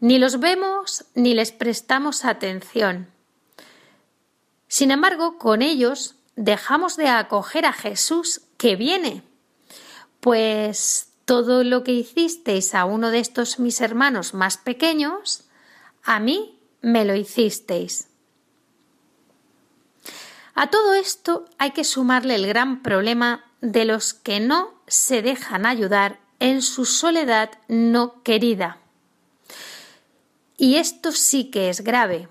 Ni 0.00 0.18
los 0.18 0.40
vemos 0.40 1.04
ni 1.14 1.34
les 1.34 1.52
prestamos 1.52 2.24
atención. 2.24 3.08
Sin 4.66 4.90
embargo, 4.90 5.38
con 5.38 5.62
ellos 5.62 6.16
dejamos 6.36 6.96
de 6.96 7.08
acoger 7.08 7.66
a 7.66 7.72
Jesús 7.72 8.40
que 8.56 8.76
viene, 8.76 9.22
pues 10.20 11.12
todo 11.26 11.64
lo 11.64 11.84
que 11.84 11.92
hicisteis 11.92 12.74
a 12.74 12.86
uno 12.86 13.10
de 13.10 13.20
estos 13.20 13.58
mis 13.58 13.80
hermanos 13.80 14.34
más 14.34 14.56
pequeños, 14.56 15.44
a 16.02 16.18
mí 16.18 16.58
me 16.80 17.04
lo 17.04 17.14
hicisteis. 17.14 18.08
A 20.54 20.70
todo 20.70 20.94
esto 20.94 21.44
hay 21.58 21.70
que 21.70 21.84
sumarle 21.84 22.34
el 22.34 22.46
gran 22.46 22.82
problema 22.82 23.44
de 23.60 23.84
los 23.84 24.14
que 24.14 24.40
no 24.40 24.74
se 24.86 25.22
dejan 25.22 25.66
ayudar 25.66 26.20
en 26.38 26.62
su 26.62 26.84
soledad 26.84 27.50
no 27.68 28.22
querida. 28.22 28.79
Y 30.60 30.76
esto 30.76 31.10
sí 31.10 31.44
que 31.44 31.70
es 31.70 31.80
grave. 31.80 32.28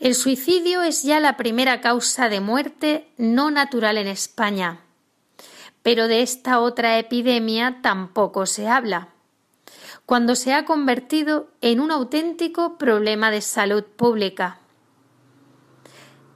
El 0.00 0.14
suicidio 0.14 0.80
es 0.80 1.02
ya 1.02 1.20
la 1.20 1.36
primera 1.36 1.82
causa 1.82 2.30
de 2.30 2.40
muerte 2.40 3.12
no 3.18 3.50
natural 3.50 3.98
en 3.98 4.06
España. 4.06 4.80
Pero 5.82 6.08
de 6.08 6.22
esta 6.22 6.60
otra 6.60 6.98
epidemia 6.98 7.80
tampoco 7.82 8.46
se 8.46 8.68
habla, 8.68 9.10
cuando 10.06 10.34
se 10.34 10.54
ha 10.54 10.64
convertido 10.64 11.50
en 11.60 11.80
un 11.80 11.90
auténtico 11.90 12.78
problema 12.78 13.30
de 13.30 13.42
salud 13.42 13.84
pública. 13.84 14.58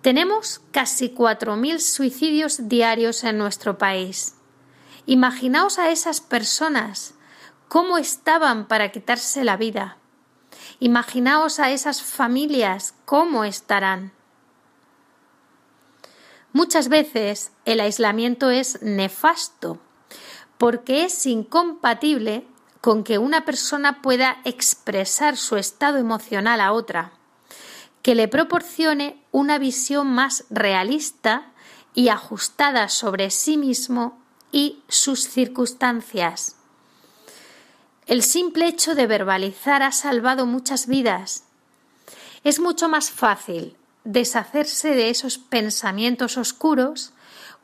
Tenemos 0.03 0.61
casi 0.71 1.15
4.000 1.15 1.79
suicidios 1.79 2.69
diarios 2.69 3.25
en 3.25 3.39
nuestro 3.39 3.79
país. 3.79 4.35
Imaginaos 5.07 5.79
a 5.79 5.91
esas 5.91 6.21
personas, 6.21 7.15
cómo 7.69 7.97
estaban 7.97 8.69
para 8.69 8.93
quitarse 8.93 9.45
la 9.45 9.57
vida. 9.57 9.97
Imaginaos 10.83 11.61
a 11.61 11.71
esas 11.71 12.03
familias 12.03 12.95
cómo 13.05 13.45
estarán. 13.45 14.13
Muchas 16.55 16.89
veces 16.89 17.53
el 17.67 17.81
aislamiento 17.81 18.49
es 18.49 18.81
nefasto 18.81 19.79
porque 20.57 21.05
es 21.05 21.27
incompatible 21.27 22.47
con 22.81 23.05
que 23.05 23.19
una 23.19 23.45
persona 23.45 24.01
pueda 24.01 24.39
expresar 24.45 25.37
su 25.37 25.57
estado 25.57 25.99
emocional 25.99 26.63
a 26.63 26.73
otra, 26.73 27.13
que 28.01 28.15
le 28.15 28.27
proporcione 28.27 29.23
una 29.33 29.59
visión 29.59 30.07
más 30.07 30.47
realista 30.49 31.53
y 31.95 32.09
ajustada 32.09 32.89
sobre 32.89 33.31
sí 33.31 33.59
mismo 33.59 34.19
y 34.51 34.83
sus 34.89 35.29
circunstancias. 35.29 36.57
El 38.11 38.25
simple 38.25 38.67
hecho 38.67 38.97
de 38.97 39.07
verbalizar 39.07 39.85
ha 39.85 39.93
salvado 39.93 40.45
muchas 40.45 40.89
vidas. 40.89 41.45
Es 42.43 42.59
mucho 42.59 42.89
más 42.89 43.09
fácil 43.09 43.77
deshacerse 44.03 44.97
de 44.97 45.11
esos 45.11 45.39
pensamientos 45.39 46.37
oscuros 46.37 47.13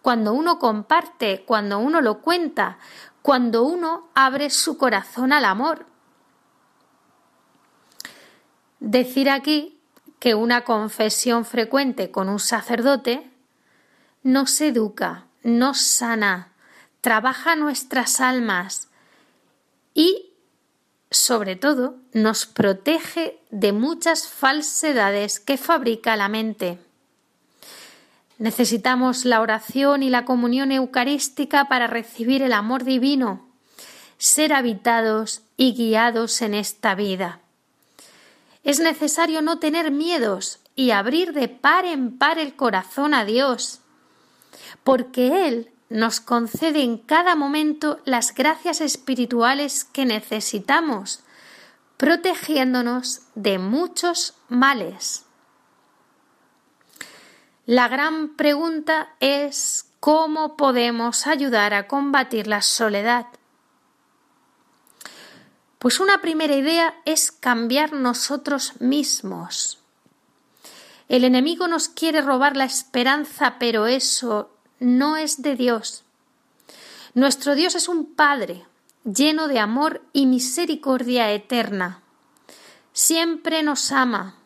cuando 0.02 0.32
uno 0.32 0.60
comparte, 0.60 1.42
cuando 1.44 1.80
uno 1.80 2.00
lo 2.00 2.20
cuenta, 2.20 2.78
cuando 3.22 3.64
uno 3.64 4.08
abre 4.14 4.50
su 4.50 4.78
corazón 4.78 5.32
al 5.32 5.44
amor. 5.44 5.84
Decir 8.78 9.28
aquí 9.28 9.80
que 10.20 10.36
una 10.36 10.62
confesión 10.62 11.44
frecuente 11.44 12.12
con 12.12 12.28
un 12.28 12.38
sacerdote 12.38 13.28
nos 14.22 14.60
educa, 14.60 15.26
nos 15.42 15.80
sana, 15.80 16.52
trabaja 17.00 17.56
nuestras 17.56 18.20
almas 18.20 18.90
y 19.92 20.34
sobre 21.16 21.56
todo, 21.56 21.96
nos 22.12 22.46
protege 22.46 23.38
de 23.50 23.72
muchas 23.72 24.28
falsedades 24.28 25.40
que 25.40 25.56
fabrica 25.56 26.14
la 26.16 26.28
mente. 26.28 26.78
Necesitamos 28.38 29.24
la 29.24 29.40
oración 29.40 30.02
y 30.02 30.10
la 30.10 30.26
comunión 30.26 30.72
eucarística 30.72 31.68
para 31.68 31.86
recibir 31.86 32.42
el 32.42 32.52
amor 32.52 32.84
divino, 32.84 33.48
ser 34.18 34.52
habitados 34.52 35.40
y 35.56 35.72
guiados 35.72 36.42
en 36.42 36.54
esta 36.54 36.94
vida. 36.94 37.40
Es 38.62 38.78
necesario 38.80 39.40
no 39.40 39.58
tener 39.58 39.90
miedos 39.90 40.58
y 40.74 40.90
abrir 40.90 41.32
de 41.32 41.48
par 41.48 41.86
en 41.86 42.18
par 42.18 42.38
el 42.38 42.54
corazón 42.56 43.14
a 43.14 43.24
Dios, 43.24 43.80
porque 44.84 45.48
Él 45.48 45.70
nos 45.88 46.20
concede 46.20 46.82
en 46.82 46.98
cada 46.98 47.36
momento 47.36 48.00
las 48.04 48.34
gracias 48.34 48.80
espirituales 48.80 49.84
que 49.84 50.04
necesitamos, 50.04 51.20
protegiéndonos 51.96 53.22
de 53.34 53.58
muchos 53.58 54.34
males. 54.48 55.24
La 57.66 57.88
gran 57.88 58.36
pregunta 58.36 59.14
es 59.20 59.86
cómo 60.00 60.56
podemos 60.56 61.26
ayudar 61.26 61.74
a 61.74 61.88
combatir 61.88 62.46
la 62.46 62.62
soledad. 62.62 63.26
Pues 65.78 66.00
una 66.00 66.20
primera 66.20 66.54
idea 66.54 66.94
es 67.04 67.32
cambiar 67.32 67.92
nosotros 67.92 68.80
mismos. 68.80 69.78
El 71.08 71.24
enemigo 71.24 71.68
nos 71.68 71.88
quiere 71.88 72.20
robar 72.20 72.56
la 72.56 72.64
esperanza, 72.64 73.56
pero 73.58 73.86
eso 73.86 74.55
no 74.80 75.16
es 75.16 75.42
de 75.42 75.56
Dios. 75.56 76.04
Nuestro 77.14 77.54
Dios 77.54 77.74
es 77.74 77.88
un 77.88 78.14
Padre 78.14 78.64
lleno 79.04 79.48
de 79.48 79.58
amor 79.58 80.02
y 80.12 80.26
misericordia 80.26 81.32
eterna. 81.32 82.02
Siempre 82.92 83.62
nos 83.62 83.92
ama, 83.92 84.36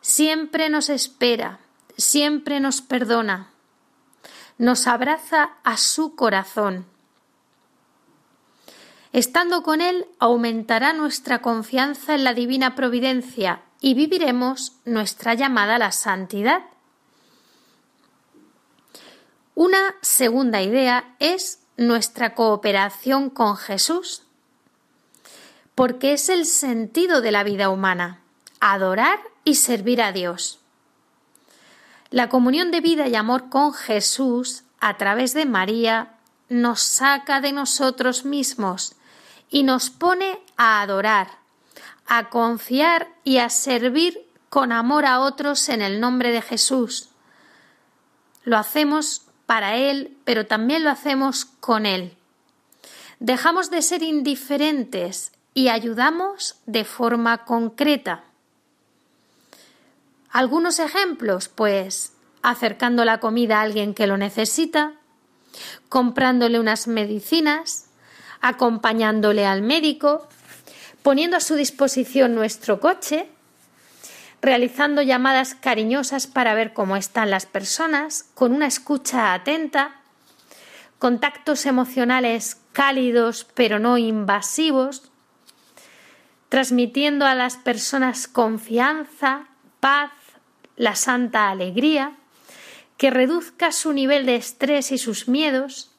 siempre 0.00 0.68
nos 0.70 0.88
espera, 0.88 1.58
siempre 1.96 2.60
nos 2.60 2.80
perdona, 2.80 3.50
nos 4.58 4.86
abraza 4.86 5.50
a 5.64 5.76
su 5.76 6.14
corazón. 6.14 6.86
Estando 9.12 9.62
con 9.62 9.80
Él 9.80 10.06
aumentará 10.18 10.92
nuestra 10.92 11.40
confianza 11.40 12.14
en 12.14 12.24
la 12.24 12.34
divina 12.34 12.74
providencia 12.74 13.62
y 13.80 13.94
viviremos 13.94 14.72
nuestra 14.84 15.34
llamada 15.34 15.76
a 15.76 15.78
la 15.78 15.92
santidad. 15.92 16.62
Una 19.54 19.94
segunda 20.00 20.62
idea 20.62 21.14
es 21.20 21.60
nuestra 21.76 22.34
cooperación 22.34 23.30
con 23.30 23.56
Jesús, 23.56 24.24
porque 25.76 26.12
es 26.12 26.28
el 26.28 26.44
sentido 26.44 27.20
de 27.20 27.30
la 27.30 27.44
vida 27.44 27.68
humana, 27.68 28.20
adorar 28.58 29.20
y 29.44 29.54
servir 29.54 30.02
a 30.02 30.10
Dios. 30.10 30.58
La 32.10 32.28
comunión 32.28 32.72
de 32.72 32.80
vida 32.80 33.06
y 33.06 33.14
amor 33.14 33.48
con 33.48 33.72
Jesús 33.72 34.64
a 34.80 34.96
través 34.96 35.34
de 35.34 35.46
María 35.46 36.14
nos 36.48 36.80
saca 36.80 37.40
de 37.40 37.52
nosotros 37.52 38.24
mismos 38.24 38.94
y 39.50 39.62
nos 39.62 39.90
pone 39.90 40.40
a 40.56 40.82
adorar, 40.82 41.38
a 42.06 42.28
confiar 42.28 43.08
y 43.22 43.38
a 43.38 43.50
servir 43.50 44.28
con 44.48 44.72
amor 44.72 45.06
a 45.06 45.20
otros 45.20 45.68
en 45.68 45.80
el 45.80 46.00
nombre 46.00 46.30
de 46.32 46.42
Jesús. 46.42 47.10
Lo 48.44 48.58
hacemos 48.58 49.23
para 49.46 49.76
Él, 49.76 50.16
pero 50.24 50.46
también 50.46 50.84
lo 50.84 50.90
hacemos 50.90 51.44
con 51.44 51.86
Él. 51.86 52.16
Dejamos 53.20 53.70
de 53.70 53.82
ser 53.82 54.02
indiferentes 54.02 55.32
y 55.54 55.68
ayudamos 55.68 56.56
de 56.66 56.84
forma 56.84 57.44
concreta. 57.44 58.24
Algunos 60.30 60.80
ejemplos, 60.80 61.48
pues 61.48 62.12
acercando 62.42 63.04
la 63.04 63.20
comida 63.20 63.60
a 63.60 63.62
alguien 63.62 63.94
que 63.94 64.06
lo 64.06 64.16
necesita, 64.16 64.92
comprándole 65.88 66.58
unas 66.58 66.88
medicinas, 66.88 67.86
acompañándole 68.40 69.46
al 69.46 69.62
médico, 69.62 70.28
poniendo 71.02 71.36
a 71.36 71.40
su 71.40 71.54
disposición 71.54 72.34
nuestro 72.34 72.80
coche, 72.80 73.28
realizando 74.44 75.00
llamadas 75.00 75.54
cariñosas 75.54 76.26
para 76.26 76.52
ver 76.52 76.74
cómo 76.74 76.96
están 76.96 77.30
las 77.30 77.46
personas, 77.46 78.28
con 78.34 78.52
una 78.52 78.66
escucha 78.66 79.32
atenta, 79.32 80.02
contactos 80.98 81.64
emocionales 81.64 82.60
cálidos 82.72 83.46
pero 83.54 83.78
no 83.78 83.96
invasivos, 83.96 85.10
transmitiendo 86.50 87.24
a 87.24 87.34
las 87.34 87.56
personas 87.56 88.28
confianza, 88.28 89.46
paz, 89.80 90.12
la 90.76 90.94
santa 90.94 91.48
alegría, 91.48 92.12
que 92.98 93.10
reduzca 93.10 93.72
su 93.72 93.94
nivel 93.94 94.26
de 94.26 94.36
estrés 94.36 94.92
y 94.92 94.98
sus 94.98 95.26
miedos. 95.26 95.90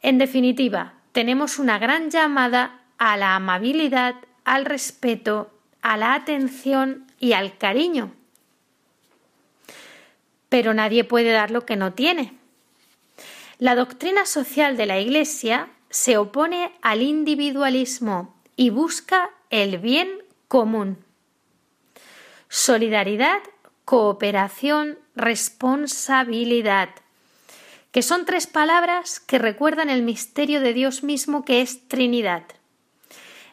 En 0.00 0.18
definitiva, 0.18 0.94
tenemos 1.10 1.58
una 1.58 1.80
gran 1.80 2.08
llamada 2.10 2.82
a 2.98 3.16
la 3.16 3.34
amabilidad, 3.34 4.14
al 4.44 4.64
respeto 4.64 5.50
a 5.82 5.96
la 5.96 6.14
atención 6.14 7.06
y 7.18 7.32
al 7.32 7.56
cariño. 7.58 8.12
Pero 10.48 10.74
nadie 10.74 11.04
puede 11.04 11.30
dar 11.30 11.50
lo 11.50 11.64
que 11.64 11.76
no 11.76 11.92
tiene. 11.92 12.34
La 13.58 13.74
doctrina 13.74 14.26
social 14.26 14.76
de 14.76 14.86
la 14.86 14.98
Iglesia 14.98 15.68
se 15.90 16.16
opone 16.16 16.72
al 16.82 17.02
individualismo 17.02 18.34
y 18.56 18.70
busca 18.70 19.30
el 19.50 19.78
bien 19.78 20.08
común. 20.48 20.98
Solidaridad, 22.48 23.40
cooperación, 23.84 24.98
responsabilidad, 25.14 26.90
que 27.92 28.02
son 28.02 28.24
tres 28.24 28.46
palabras 28.46 29.20
que 29.20 29.38
recuerdan 29.38 29.90
el 29.90 30.02
misterio 30.02 30.60
de 30.60 30.72
Dios 30.72 31.02
mismo 31.02 31.44
que 31.44 31.60
es 31.60 31.88
Trinidad. 31.88 32.44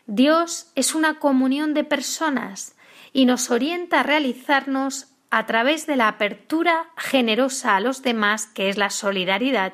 Dios 0.08 0.72
es 0.76 0.96
una 0.96 1.20
comunión 1.20 1.74
de 1.74 1.84
personas 1.84 2.76
y 3.12 3.26
nos 3.26 3.52
orienta 3.52 4.00
a 4.00 4.04
realizarnos 4.04 5.08
a 5.30 5.46
través 5.46 5.86
de 5.86 5.98
la 5.98 6.08
apertura 6.08 6.86
generosa 6.96 7.76
a 7.76 7.82
los 7.82 8.02
demás, 8.04 8.46
que 8.46 8.70
es 8.70 8.78
la 8.78 8.89
solidaridad, 8.89 9.74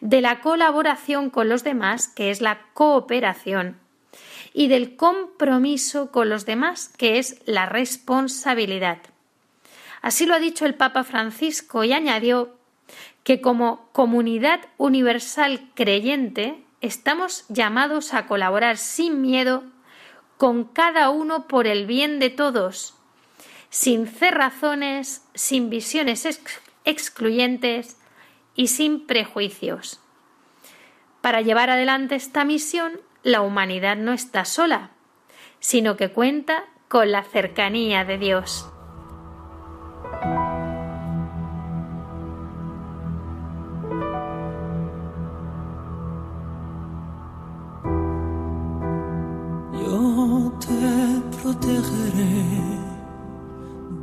de 0.00 0.20
la 0.20 0.40
colaboración 0.40 1.30
con 1.30 1.48
los 1.48 1.62
demás, 1.62 2.08
que 2.08 2.30
es 2.30 2.40
la 2.40 2.66
cooperación, 2.74 3.78
y 4.52 4.66
del 4.66 4.96
compromiso 4.96 6.10
con 6.10 6.28
los 6.28 6.44
demás, 6.44 6.90
que 6.96 7.20
es 7.20 7.40
la 7.46 7.66
responsabilidad. 7.66 8.98
Así 10.02 10.26
lo 10.26 10.34
ha 10.34 10.40
dicho 10.40 10.66
el 10.66 10.74
Papa 10.74 11.04
Francisco 11.04 11.84
y 11.84 11.92
añadió 11.92 12.56
que 13.22 13.40
como 13.40 13.88
comunidad 13.92 14.60
universal 14.78 15.70
creyente 15.74 16.64
estamos 16.80 17.44
llamados 17.48 18.14
a 18.14 18.26
colaborar 18.26 18.76
sin 18.76 19.20
miedo 19.22 19.64
con 20.36 20.64
cada 20.64 21.10
uno 21.10 21.48
por 21.48 21.66
el 21.66 21.86
bien 21.86 22.18
de 22.18 22.30
todos, 22.30 22.94
sin 23.70 24.06
cerrazones, 24.06 25.24
sin 25.34 25.68
visiones 25.68 26.40
excluyentes 26.84 27.98
y 28.54 28.68
sin 28.68 29.06
prejuicios. 29.06 30.00
Para 31.20 31.40
llevar 31.40 31.70
adelante 31.70 32.14
esta 32.14 32.44
misión, 32.44 33.00
la 33.22 33.40
humanidad 33.40 33.96
no 33.96 34.12
está 34.12 34.44
sola, 34.44 34.90
sino 35.60 35.96
que 35.96 36.10
cuenta 36.10 36.64
con 36.86 37.10
la 37.10 37.24
cercanía 37.24 38.04
de 38.04 38.18
Dios. 38.18 38.70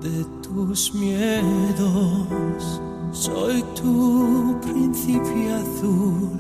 De 0.02 0.26
tus 0.42 0.94
miedos. 0.94 2.82
Soy 3.12 3.64
tu 3.82 4.58
príncipe 4.62 5.54
azul, 5.54 6.32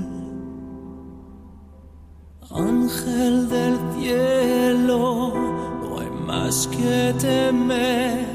ángel 2.51 3.49
del 3.49 3.77
cielo, 3.97 5.33
no 5.81 5.99
hay 5.99 6.09
más 6.25 6.67
que 6.67 7.13
temer. 7.19 8.25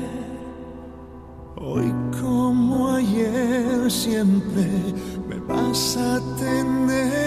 Hoy 1.56 1.92
como 2.20 2.94
ayer 2.94 3.90
siempre 3.90 4.66
me 5.28 5.38
vas 5.40 5.96
a 5.96 6.20
tener. 6.38 7.19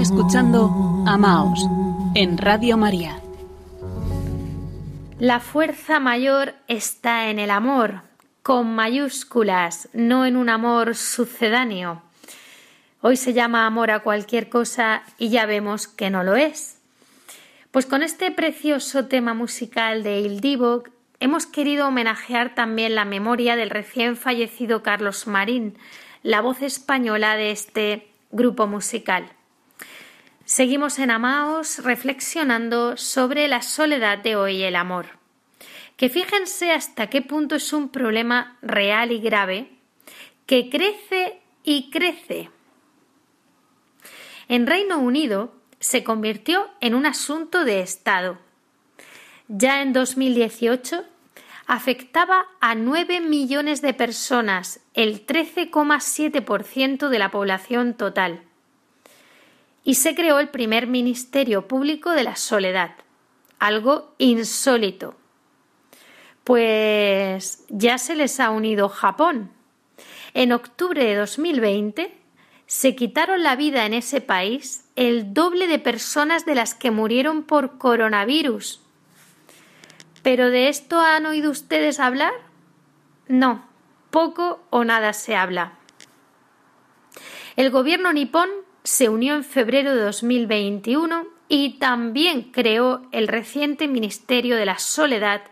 Escuchando 0.00 1.04
Amaos 1.06 1.68
en 2.14 2.38
Radio 2.38 2.78
María. 2.78 3.20
La 5.18 5.40
fuerza 5.40 6.00
mayor 6.00 6.54
está 6.68 7.28
en 7.28 7.38
el 7.38 7.50
amor, 7.50 8.00
con 8.42 8.74
mayúsculas, 8.74 9.90
no 9.92 10.24
en 10.24 10.36
un 10.38 10.48
amor 10.48 10.94
sucedáneo. 10.94 12.00
Hoy 13.02 13.18
se 13.18 13.34
llama 13.34 13.66
amor 13.66 13.90
a 13.90 14.00
cualquier 14.00 14.48
cosa 14.48 15.02
y 15.18 15.28
ya 15.28 15.44
vemos 15.44 15.86
que 15.86 16.08
no 16.08 16.24
lo 16.24 16.34
es. 16.34 16.78
Pues 17.70 17.84
con 17.84 18.02
este 18.02 18.30
precioso 18.30 19.04
tema 19.04 19.34
musical 19.34 20.02
de 20.02 20.20
Il 20.20 20.40
Divo 20.40 20.84
hemos 21.20 21.44
querido 21.44 21.88
homenajear 21.88 22.54
también 22.54 22.94
la 22.94 23.04
memoria 23.04 23.54
del 23.54 23.68
recién 23.68 24.16
fallecido 24.16 24.82
Carlos 24.82 25.26
Marín, 25.26 25.76
la 26.22 26.40
voz 26.40 26.62
española 26.62 27.36
de 27.36 27.50
este 27.50 28.08
grupo 28.30 28.66
musical. 28.66 29.30
Seguimos 30.50 30.98
en 30.98 31.12
Amaos 31.12 31.78
reflexionando 31.78 32.96
sobre 32.96 33.46
la 33.46 33.62
soledad 33.62 34.18
de 34.18 34.34
hoy 34.34 34.64
el 34.64 34.74
amor. 34.74 35.06
Que 35.96 36.08
fíjense 36.08 36.72
hasta 36.72 37.06
qué 37.06 37.22
punto 37.22 37.54
es 37.54 37.72
un 37.72 37.88
problema 37.88 38.58
real 38.60 39.12
y 39.12 39.20
grave 39.20 39.70
que 40.46 40.68
crece 40.68 41.40
y 41.62 41.88
crece. 41.90 42.50
En 44.48 44.66
Reino 44.66 44.98
Unido 44.98 45.54
se 45.78 46.02
convirtió 46.02 46.68
en 46.80 46.96
un 46.96 47.06
asunto 47.06 47.64
de 47.64 47.80
Estado. 47.80 48.36
Ya 49.46 49.82
en 49.82 49.92
2018 49.92 51.04
afectaba 51.68 52.48
a 52.60 52.74
9 52.74 53.20
millones 53.20 53.82
de 53.82 53.94
personas, 53.94 54.80
el 54.94 55.24
13,7% 55.24 57.08
de 57.08 57.18
la 57.20 57.30
población 57.30 57.94
total 57.94 58.49
y 59.90 59.96
se 59.96 60.14
creó 60.14 60.38
el 60.38 60.50
primer 60.50 60.86
Ministerio 60.86 61.66
Público 61.66 62.12
de 62.12 62.22
la 62.22 62.36
Soledad, 62.36 62.92
algo 63.58 64.14
insólito. 64.18 65.16
Pues 66.44 67.64
ya 67.70 67.98
se 67.98 68.14
les 68.14 68.38
ha 68.38 68.50
unido 68.50 68.88
Japón. 68.88 69.50
En 70.32 70.52
octubre 70.52 71.04
de 71.04 71.16
2020 71.16 72.16
se 72.66 72.94
quitaron 72.94 73.42
la 73.42 73.56
vida 73.56 73.84
en 73.84 73.92
ese 73.92 74.20
país 74.20 74.84
el 74.94 75.34
doble 75.34 75.66
de 75.66 75.80
personas 75.80 76.46
de 76.46 76.54
las 76.54 76.76
que 76.76 76.92
murieron 76.92 77.42
por 77.42 77.76
coronavirus. 77.76 78.80
¿Pero 80.22 80.50
de 80.50 80.68
esto 80.68 81.00
han 81.00 81.26
oído 81.26 81.50
ustedes 81.50 81.98
hablar? 81.98 82.34
No, 83.26 83.68
poco 84.12 84.60
o 84.70 84.84
nada 84.84 85.12
se 85.14 85.34
habla. 85.34 85.72
El 87.56 87.70
gobierno 87.70 88.12
nipón 88.12 88.50
se 88.84 89.08
unió 89.08 89.34
en 89.34 89.44
febrero 89.44 89.94
de 89.94 90.02
2021 90.02 91.26
y 91.48 91.78
también 91.78 92.50
creó 92.52 93.02
el 93.12 93.28
reciente 93.28 93.88
Ministerio 93.88 94.56
de 94.56 94.66
la 94.66 94.78
Soledad 94.78 95.42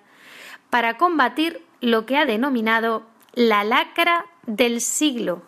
para 0.70 0.96
combatir 0.96 1.62
lo 1.80 2.06
que 2.06 2.16
ha 2.16 2.24
denominado 2.24 3.06
la 3.34 3.64
lacra 3.64 4.26
del 4.46 4.80
siglo. 4.80 5.42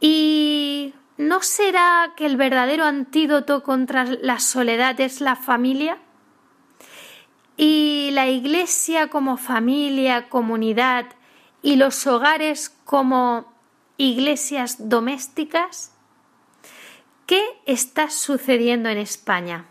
¿Y 0.00 0.94
no 1.16 1.42
será 1.42 2.12
que 2.16 2.26
el 2.26 2.36
verdadero 2.36 2.84
antídoto 2.84 3.62
contra 3.62 4.04
la 4.04 4.38
soledad 4.38 5.00
es 5.00 5.20
la 5.20 5.34
familia? 5.34 5.98
¿Y 7.56 8.10
la 8.12 8.28
iglesia 8.28 9.08
como 9.08 9.36
familia, 9.36 10.28
comunidad 10.28 11.06
y 11.60 11.76
los 11.76 12.06
hogares 12.06 12.70
como 12.84 13.52
iglesias 13.98 14.88
domésticas? 14.88 15.92
¿Qué 17.26 17.42
está 17.66 18.08
sucediendo 18.08 18.88
en 18.88 18.96
España? 18.96 19.66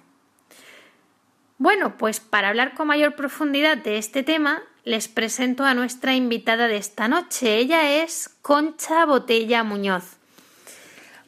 Bueno, 1.58 1.98
pues 1.98 2.20
para 2.20 2.50
hablar 2.50 2.76
con 2.76 2.88
mayor 2.88 3.16
profundidad 3.16 3.78
de 3.78 3.98
este 3.98 4.22
tema, 4.22 4.62
les 4.84 5.08
presento 5.08 5.64
a 5.64 5.74
nuestra 5.74 6.14
invitada 6.14 6.68
de 6.68 6.78
esta 6.78 7.08
noche. 7.08 7.58
Ella 7.58 8.04
es 8.04 8.30
Concha 8.44 9.06
Botella 9.06 9.64
Muñoz. 9.64 10.18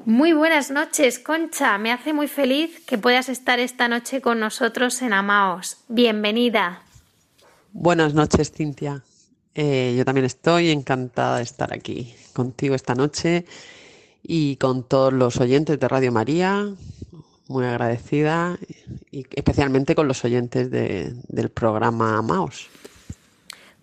Muy 0.06 0.34
buenas 0.34 0.70
noches, 0.70 1.18
Concha. 1.20 1.78
Me 1.78 1.92
hace 1.92 2.14
muy 2.14 2.28
feliz 2.28 2.80
que 2.86 2.98
puedas 2.98 3.28
estar 3.28 3.60
esta 3.60 3.88
noche 3.88 4.22
con 4.22 4.40
nosotros 4.40 5.02
en 5.02 5.14
Amaos. 5.14 5.78
Bienvenida. 5.88 6.84
Buenas 7.74 8.14
noches, 8.14 8.52
Cintia. 8.52 9.04
Eh, 9.56 9.96
yo 9.98 10.06
también 10.06 10.26
estoy 10.26 10.70
encantada 10.70 11.38
de 11.38 11.44
estar 11.44 11.74
aquí 11.74 12.14
contigo 12.34 12.76
esta 12.76 12.96
noche 12.96 13.46
y 14.24 14.58
con 14.58 14.84
todos 14.84 15.12
los 15.12 15.38
oyentes 15.38 15.80
de 15.80 15.88
Radio 15.88 16.12
María, 16.12 16.68
muy 17.48 17.66
agradecida 17.66 18.58
y 19.12 19.26
especialmente 19.36 19.96
con 19.96 20.08
los 20.08 20.24
oyentes 20.24 20.70
del 20.72 21.50
programa 21.50 22.18
Amaos. 22.18 22.70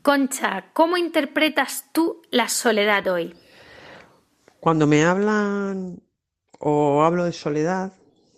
Concha, 0.02 0.66
¿cómo 0.72 0.96
interpretas 0.96 1.86
tú 1.92 2.22
la 2.30 2.48
soledad 2.48 3.08
hoy? 3.08 3.34
Cuando 4.60 4.86
me 4.86 5.04
hablan 5.04 6.00
o 6.60 7.02
hablo 7.02 7.24
de 7.24 7.32
soledad, 7.32 7.92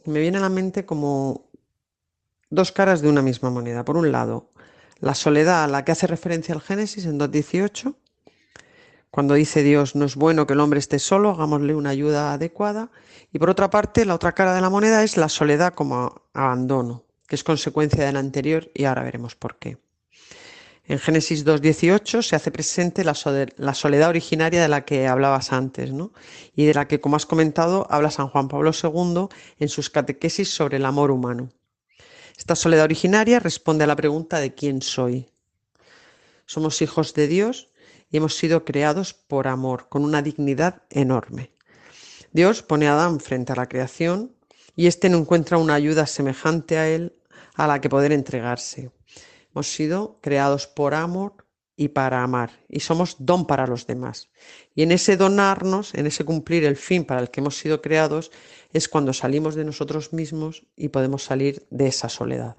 me 0.06 0.20
viene 0.20 0.38
a 0.38 0.40
la 0.40 0.48
mente 0.48 0.86
como 0.86 1.44
dos 2.48 2.72
caras 2.72 3.02
de 3.02 3.10
una 3.10 3.20
misma 3.20 3.50
moneda. 3.50 3.84
Por 3.84 3.98
un 3.98 4.10
lado, 4.10 4.50
la 5.01 5.14
soledad 5.14 5.64
a 5.64 5.66
la 5.68 5.84
que 5.84 5.92
hace 5.92 6.07
referencia 6.07 6.55
el 6.55 6.61
Génesis 6.61 7.07
en 7.07 7.18
2.18, 7.18 7.94
cuando 9.11 9.34
dice 9.34 9.62
Dios, 9.62 9.94
no 9.94 10.05
es 10.05 10.16
bueno 10.16 10.46
que 10.46 10.53
el 10.53 10.61
hombre 10.61 10.78
esté 10.78 10.99
solo, 10.99 11.30
hagámosle 11.30 11.74
una 11.74 11.90
ayuda 11.90 12.34
adecuada. 12.34 12.90
Y 13.32 13.38
por 13.38 13.51
otra 13.51 13.70
parte, 13.70 14.05
la 14.05 14.14
otra 14.14 14.32
cara 14.32 14.55
de 14.55 14.61
la 14.61 14.70
moneda 14.70 15.03
es 15.03 15.16
la 15.16 15.28
soledad 15.28 15.74
como 15.74 16.22
abandono, 16.34 17.05
que 17.26 17.34
es 17.34 17.44
consecuencia 17.44 18.05
de 18.05 18.12
la 18.12 18.18
anterior 18.18 18.70
y 18.74 18.84
ahora 18.84 19.03
veremos 19.03 19.34
por 19.34 19.59
qué. 19.59 19.78
En 20.84 20.99
Génesis 20.99 21.44
2.18 21.44 22.22
se 22.22 22.34
hace 22.34 22.51
presente 22.51 23.05
la, 23.05 23.14
soledad 23.14 24.09
originaria 24.09 24.62
de 24.62 24.68
la 24.68 24.86
que 24.86 25.07
hablabas 25.07 25.53
antes, 25.53 25.92
¿no? 25.92 26.12
Y 26.57 26.64
de 26.64 26.72
la 26.72 26.88
que, 26.88 26.99
como 26.99 27.16
has 27.16 27.26
comentado, 27.26 27.86
habla 27.90 28.11
San 28.11 28.28
Juan 28.28 28.49
Pablo 28.49 28.70
II 28.72 29.28
en 29.59 29.68
sus 29.68 29.90
catequesis 29.90 30.49
sobre 30.49 30.78
el 30.78 30.86
amor 30.86 31.11
humano. 31.11 31.51
Esta 32.39 32.55
soledad 32.55 32.84
originaria 32.84 33.41
responde 33.41 33.82
a 33.82 33.89
la 33.89 33.97
pregunta 33.97 34.39
de 34.39 34.55
quién 34.55 34.80
soy. 34.80 35.28
Somos 36.47 36.80
hijos 36.82 37.12
de 37.12 37.26
Dios 37.26 37.68
y 38.12 38.16
hemos 38.16 38.36
sido 38.36 38.64
creados 38.64 39.12
por 39.12 39.49
amor, 39.49 39.89
con 39.89 40.05
una 40.05 40.22
dignidad 40.22 40.82
enorme. 40.89 41.51
Dios 42.30 42.62
pone 42.62 42.86
a 42.86 42.93
Adán 42.93 43.18
frente 43.18 43.53
a 43.53 43.57
la 43.57 43.68
creación 43.68 44.36
y 44.76 44.86
éste 44.86 45.11
no 45.11 45.18
encuentra 45.18 45.59
una 45.59 45.74
ayuda 45.74 46.07
semejante 46.07 46.78
a 46.78 46.89
él 46.89 47.16
a 47.55 47.66
la 47.66 47.80
que 47.80 47.89
poder 47.89 48.12
entregarse. 48.12 48.93
Hemos 49.51 49.72
sido 49.72 50.20
creados 50.22 50.68
por 50.68 50.95
amor 50.95 51.45
y 51.76 51.89
para 51.89 52.22
amar, 52.22 52.51
y 52.68 52.80
somos 52.80 53.16
don 53.18 53.47
para 53.47 53.66
los 53.66 53.86
demás. 53.86 54.30
Y 54.76 54.82
en 54.82 54.93
ese 54.93 55.16
donarnos, 55.16 55.93
en 55.95 56.07
ese 56.07 56.24
cumplir 56.24 56.64
el 56.64 56.76
fin 56.76 57.05
para 57.05 57.20
el 57.20 57.30
que 57.30 57.41
hemos 57.41 57.57
sido 57.57 57.82
creados, 57.82 58.30
es 58.78 58.88
cuando 58.88 59.12
salimos 59.12 59.54
de 59.54 59.64
nosotros 59.64 60.12
mismos 60.12 60.64
y 60.76 60.88
podemos 60.88 61.24
salir 61.24 61.66
de 61.70 61.88
esa 61.88 62.08
soledad. 62.08 62.56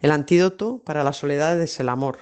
El 0.00 0.12
antídoto 0.12 0.82
para 0.84 1.02
la 1.04 1.12
soledad 1.12 1.60
es 1.60 1.80
el 1.80 1.88
amor 1.88 2.18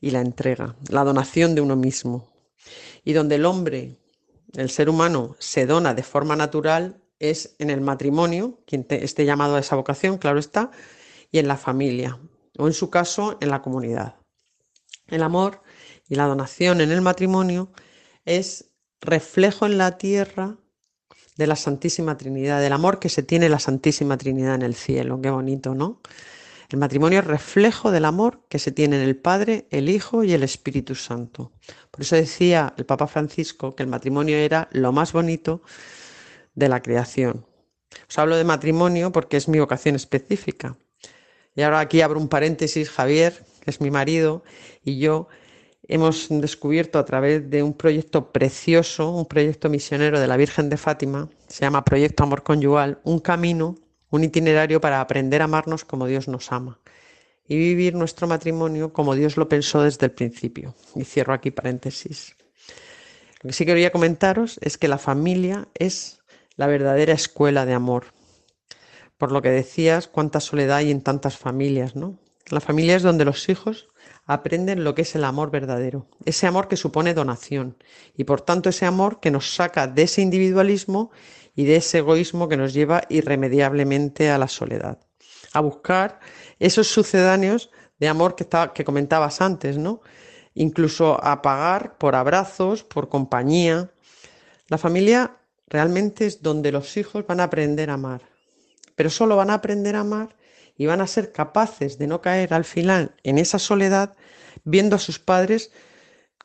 y 0.00 0.10
la 0.10 0.20
entrega, 0.20 0.76
la 0.88 1.04
donación 1.04 1.54
de 1.54 1.62
uno 1.62 1.74
mismo. 1.74 2.28
Y 3.02 3.14
donde 3.14 3.36
el 3.36 3.46
hombre, 3.46 3.96
el 4.54 4.68
ser 4.68 4.90
humano, 4.90 5.36
se 5.38 5.64
dona 5.66 5.94
de 5.94 6.02
forma 6.02 6.36
natural 6.36 7.02
es 7.18 7.56
en 7.58 7.70
el 7.70 7.80
matrimonio, 7.80 8.60
quien 8.66 8.86
esté 8.90 9.24
llamado 9.24 9.56
a 9.56 9.60
esa 9.60 9.74
vocación, 9.74 10.18
claro 10.18 10.38
está, 10.38 10.70
y 11.32 11.38
en 11.38 11.48
la 11.48 11.56
familia, 11.56 12.18
o 12.58 12.66
en 12.66 12.74
su 12.74 12.90
caso 12.90 13.38
en 13.40 13.48
la 13.48 13.62
comunidad. 13.62 14.16
El 15.06 15.22
amor 15.22 15.62
y 16.08 16.14
la 16.14 16.26
donación 16.26 16.80
en 16.80 16.92
el 16.92 17.00
matrimonio 17.00 17.72
es 18.24 18.70
reflejo 19.00 19.66
en 19.66 19.78
la 19.78 19.96
tierra 19.96 20.58
de 21.38 21.46
la 21.46 21.56
Santísima 21.56 22.18
Trinidad, 22.18 22.60
del 22.60 22.72
amor 22.72 22.98
que 22.98 23.08
se 23.08 23.22
tiene 23.22 23.48
la 23.48 23.60
Santísima 23.60 24.18
Trinidad 24.18 24.56
en 24.56 24.62
el 24.62 24.74
cielo. 24.74 25.20
Qué 25.22 25.30
bonito, 25.30 25.74
¿no? 25.74 26.00
El 26.68 26.78
matrimonio 26.78 27.20
es 27.20 27.26
reflejo 27.26 27.92
del 27.92 28.04
amor 28.04 28.42
que 28.48 28.58
se 28.58 28.72
tiene 28.72 28.96
en 28.96 29.08
el 29.08 29.16
Padre, 29.16 29.66
el 29.70 29.88
Hijo 29.88 30.24
y 30.24 30.34
el 30.34 30.42
Espíritu 30.42 30.94
Santo. 30.96 31.52
Por 31.90 32.02
eso 32.02 32.16
decía 32.16 32.74
el 32.76 32.84
Papa 32.84 33.06
Francisco 33.06 33.74
que 33.74 33.84
el 33.84 33.88
matrimonio 33.88 34.36
era 34.36 34.68
lo 34.72 34.92
más 34.92 35.12
bonito 35.12 35.62
de 36.54 36.68
la 36.68 36.82
creación. 36.82 37.46
Os 38.08 38.18
hablo 38.18 38.36
de 38.36 38.44
matrimonio 38.44 39.12
porque 39.12 39.38
es 39.38 39.48
mi 39.48 39.60
vocación 39.60 39.94
específica. 39.94 40.76
Y 41.54 41.62
ahora 41.62 41.80
aquí 41.80 42.02
abro 42.02 42.20
un 42.20 42.28
paréntesis, 42.28 42.90
Javier, 42.90 43.44
que 43.60 43.70
es 43.70 43.80
mi 43.80 43.90
marido, 43.90 44.42
y 44.84 44.98
yo 44.98 45.28
hemos 45.88 46.28
descubierto 46.30 46.98
a 46.98 47.04
través 47.04 47.50
de 47.50 47.62
un 47.62 47.72
proyecto 47.72 48.30
precioso, 48.30 49.10
un 49.10 49.26
proyecto 49.26 49.68
misionero 49.68 50.20
de 50.20 50.26
la 50.26 50.36
Virgen 50.36 50.68
de 50.68 50.76
Fátima, 50.76 51.28
se 51.48 51.62
llama 51.62 51.84
Proyecto 51.84 52.22
Amor 52.22 52.42
Conyugal, 52.42 53.00
un 53.02 53.18
camino, 53.18 53.74
un 54.10 54.22
itinerario 54.22 54.80
para 54.80 55.00
aprender 55.00 55.42
a 55.42 55.46
amarnos 55.46 55.84
como 55.84 56.06
Dios 56.06 56.28
nos 56.28 56.52
ama 56.52 56.78
y 57.48 57.56
vivir 57.56 57.94
nuestro 57.94 58.26
matrimonio 58.26 58.92
como 58.92 59.14
Dios 59.14 59.36
lo 59.38 59.48
pensó 59.48 59.82
desde 59.82 60.06
el 60.06 60.12
principio. 60.12 60.74
Y 60.94 61.04
cierro 61.04 61.32
aquí 61.32 61.50
paréntesis. 61.50 62.36
Lo 63.40 63.48
que 63.48 63.54
sí 63.54 63.64
quería 63.64 63.90
comentaros 63.90 64.58
es 64.60 64.76
que 64.76 64.86
la 64.86 64.98
familia 64.98 65.66
es 65.74 66.20
la 66.56 66.66
verdadera 66.66 67.14
escuela 67.14 67.64
de 67.64 67.72
amor 67.72 68.18
por 69.18 69.32
lo 69.32 69.42
que 69.42 69.50
decías, 69.50 70.06
cuánta 70.06 70.40
soledad 70.40 70.78
hay 70.78 70.90
en 70.92 71.02
tantas 71.02 71.36
familias, 71.36 71.96
¿no? 71.96 72.18
La 72.50 72.60
familia 72.60 72.96
es 72.96 73.02
donde 73.02 73.24
los 73.24 73.48
hijos 73.48 73.88
aprenden 74.28 74.84
lo 74.84 74.94
que 74.94 75.02
es 75.02 75.14
el 75.14 75.24
amor 75.24 75.50
verdadero, 75.50 76.06
ese 76.26 76.46
amor 76.46 76.68
que 76.68 76.76
supone 76.76 77.14
donación 77.14 77.82
y 78.14 78.24
por 78.24 78.42
tanto 78.42 78.68
ese 78.68 78.84
amor 78.84 79.20
que 79.20 79.30
nos 79.30 79.54
saca 79.54 79.86
de 79.86 80.02
ese 80.02 80.20
individualismo 80.20 81.10
y 81.56 81.64
de 81.64 81.76
ese 81.76 81.98
egoísmo 81.98 82.46
que 82.46 82.58
nos 82.58 82.74
lleva 82.74 83.02
irremediablemente 83.08 84.30
a 84.30 84.36
la 84.36 84.46
soledad, 84.46 84.98
a 85.54 85.60
buscar 85.60 86.20
esos 86.58 86.88
sucedáneos 86.88 87.70
de 87.98 88.08
amor 88.08 88.36
que, 88.36 88.46
que 88.74 88.84
comentabas 88.84 89.40
antes, 89.40 89.78
¿no? 89.78 90.02
Incluso 90.52 91.18
a 91.24 91.40
pagar 91.40 91.96
por 91.96 92.14
abrazos, 92.14 92.84
por 92.84 93.08
compañía. 93.08 93.90
La 94.68 94.76
familia 94.76 95.38
realmente 95.68 96.26
es 96.26 96.42
donde 96.42 96.70
los 96.70 96.98
hijos 96.98 97.26
van 97.26 97.40
a 97.40 97.44
aprender 97.44 97.88
a 97.88 97.94
amar, 97.94 98.28
pero 98.94 99.08
solo 99.08 99.36
van 99.36 99.48
a 99.48 99.54
aprender 99.54 99.96
a 99.96 100.00
amar 100.00 100.36
y 100.76 100.84
van 100.84 101.00
a 101.00 101.06
ser 101.06 101.32
capaces 101.32 101.96
de 101.96 102.06
no 102.06 102.20
caer 102.20 102.52
al 102.52 102.64
final 102.64 103.14
en 103.24 103.38
esa 103.38 103.58
soledad 103.58 104.14
viendo 104.64 104.96
a 104.96 104.98
sus 104.98 105.18
padres 105.18 105.70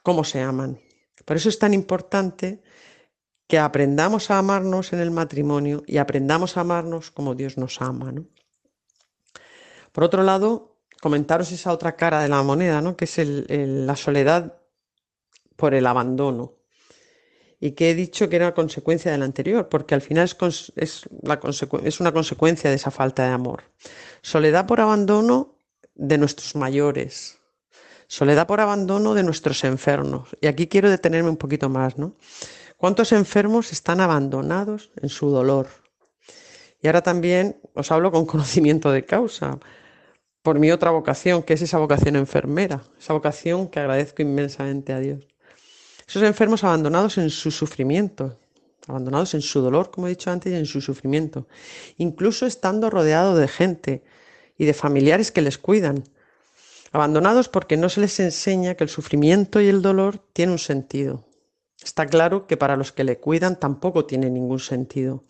cómo 0.01 0.23
se 0.23 0.41
aman. 0.41 0.79
Por 1.25 1.37
eso 1.37 1.49
es 1.49 1.59
tan 1.59 1.73
importante 1.73 2.61
que 3.47 3.59
aprendamos 3.59 4.31
a 4.31 4.39
amarnos 4.39 4.93
en 4.93 4.99
el 4.99 5.11
matrimonio 5.11 5.83
y 5.85 5.97
aprendamos 5.97 6.57
a 6.57 6.61
amarnos 6.61 7.11
como 7.11 7.35
Dios 7.35 7.57
nos 7.57 7.81
ama. 7.81 8.13
Por 9.91 10.03
otro 10.03 10.23
lado, 10.23 10.77
comentaros 11.01 11.51
esa 11.51 11.71
otra 11.71 11.95
cara 11.95 12.21
de 12.21 12.29
la 12.29 12.41
moneda, 12.43 12.81
¿no? 12.81 12.95
que 12.97 13.05
es 13.05 13.17
la 13.17 13.95
soledad 13.95 14.57
por 15.55 15.73
el 15.73 15.85
abandono 15.85 16.55
y 17.59 17.71
que 17.71 17.91
he 17.91 17.95
dicho 17.95 18.27
que 18.27 18.35
era 18.35 18.53
consecuencia 18.53 19.11
del 19.11 19.23
anterior, 19.23 19.69
porque 19.69 19.95
al 19.95 20.01
final 20.01 20.25
es, 20.25 20.73
es 20.75 21.99
una 21.99 22.11
consecuencia 22.11 22.69
de 22.69 22.75
esa 22.75 22.91
falta 22.91 23.25
de 23.25 23.31
amor. 23.31 23.63
Soledad 24.21 24.65
por 24.65 24.81
abandono 24.81 25.55
de 25.95 26.17
nuestros 26.17 26.55
mayores, 26.55 27.39
soledad 28.13 28.45
por 28.45 28.61
abandono 28.61 29.15
de 29.15 29.23
nuestros 29.23 29.63
enfermos. 29.63 30.29
Y 30.39 30.45
aquí 30.45 30.67
quiero 30.67 30.87
detenerme 30.87 31.31
un 31.31 31.37
poquito 31.37 31.67
más, 31.67 31.97
¿no? 31.97 32.15
¿Cuántos 32.77 33.11
enfermos 33.11 33.71
están 33.71 34.01
abandonados 34.01 34.91
en 35.01 35.09
su 35.09 35.31
dolor? 35.31 35.65
Y 36.79 36.85
ahora 36.85 37.01
también 37.01 37.59
os 37.73 37.91
hablo 37.91 38.11
con 38.11 38.25
conocimiento 38.33 38.91
de 38.91 39.03
causa, 39.03 39.57
por 40.43 40.59
mi 40.59 40.69
otra 40.69 40.91
vocación, 40.91 41.41
que 41.41 41.53
es 41.53 41.63
esa 41.63 41.79
vocación 41.79 42.15
enfermera, 42.15 42.83
esa 42.99 43.13
vocación 43.13 43.67
que 43.67 43.79
agradezco 43.79 44.21
inmensamente 44.21 44.93
a 44.93 44.99
Dios. 44.99 45.27
Esos 46.07 46.21
enfermos 46.21 46.63
abandonados 46.63 47.17
en 47.17 47.31
su 47.31 47.49
sufrimiento, 47.49 48.37
abandonados 48.87 49.33
en 49.33 49.41
su 49.41 49.59
dolor, 49.59 49.89
como 49.89 50.05
he 50.05 50.11
dicho 50.11 50.29
antes, 50.29 50.53
y 50.53 50.55
en 50.55 50.67
su 50.67 50.81
sufrimiento, 50.81 51.47
incluso 51.97 52.45
estando 52.45 52.91
rodeados 52.91 53.39
de 53.39 53.47
gente 53.47 54.03
y 54.55 54.65
de 54.65 54.75
familiares 54.75 55.31
que 55.31 55.41
les 55.41 55.57
cuidan, 55.57 56.03
abandonados 56.93 57.49
porque 57.49 57.75
no 57.75 57.89
se 57.89 57.99
les 57.99 58.19
enseña 58.21 58.75
que 58.75 58.85
el 58.85 58.89
sufrimiento 58.89 59.59
y 59.59 59.67
el 59.67 59.81
dolor 59.81 60.19
tienen 60.31 60.53
un 60.53 60.59
sentido, 60.59 61.25
Está 61.83 62.07
claro 62.07 62.47
que 62.47 62.57
para 62.57 62.77
los 62.77 62.91
que 62.91 63.03
le 63.03 63.19
cuidan 63.19 63.59
tampoco 63.59 64.05
tiene 64.05 64.29
ningún 64.29 64.59
sentido. 64.59 65.25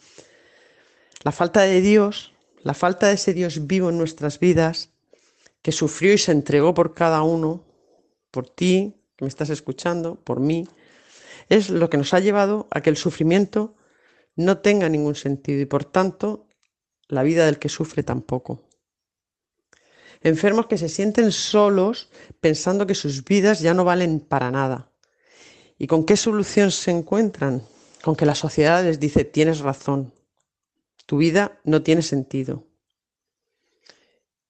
La 1.24 1.32
falta 1.32 1.62
de 1.62 1.82
Dios, 1.82 2.34
la 2.62 2.76
falta 2.76 3.08
de 3.08 3.14
ese 3.14 3.34
Dios 3.34 3.66
vivo 3.66 3.90
en 3.90 3.98
nuestras 3.98 4.40
vidas, 4.40 4.92
que 5.62 5.72
sufrió 5.72 6.14
y 6.14 6.18
se 6.18 6.32
entregó 6.32 6.74
por 6.74 6.94
cada 6.94 7.24
uno, 7.24 7.66
por 8.30 8.48
ti, 8.48 8.94
que 9.16 9.26
me 9.26 9.30
estás 9.30 9.50
escuchando, 9.50 10.16
por 10.16 10.40
mí, 10.40 10.68
es 11.50 11.70
lo 11.70 11.90
que 11.90 11.98
nos 11.98 12.14
ha 12.14 12.20
llevado 12.20 12.68
a 12.70 12.82
que 12.82 12.90
el 12.90 12.98
sufrimiento 12.98 13.76
no 14.36 14.60
tenga 14.60 14.90
ningún 14.90 15.16
sentido 15.16 15.62
y 15.62 15.66
por 15.66 15.86
tanto 15.86 16.48
la 17.08 17.24
vida 17.24 17.46
del 17.46 17.60
que 17.60 17.70
sufre 17.70 18.04
tampoco. 18.04 18.62
Enfermos 20.24 20.68
que 20.68 20.78
se 20.78 20.88
sienten 20.88 21.34
solos 21.34 22.10
pensando 22.40 22.88
que 22.88 22.96
sus 22.96 23.26
vidas 23.26 23.60
ya 23.60 23.74
no 23.74 23.84
valen 23.84 24.22
para 24.22 24.52
nada. 24.52 24.90
¿Y 25.78 25.88
con 25.88 26.06
qué 26.06 26.16
solución 26.16 26.72
se 26.72 26.92
encuentran? 26.92 27.64
Con 28.02 28.16
que 28.16 28.26
la 28.26 28.36
sociedad 28.36 28.84
les 28.84 29.02
dice, 29.02 29.26
tienes 29.26 29.60
razón, 29.60 30.14
tu 31.06 31.18
vida 31.18 31.60
no 31.66 31.84
tiene 31.84 32.02
sentido. 32.02 32.66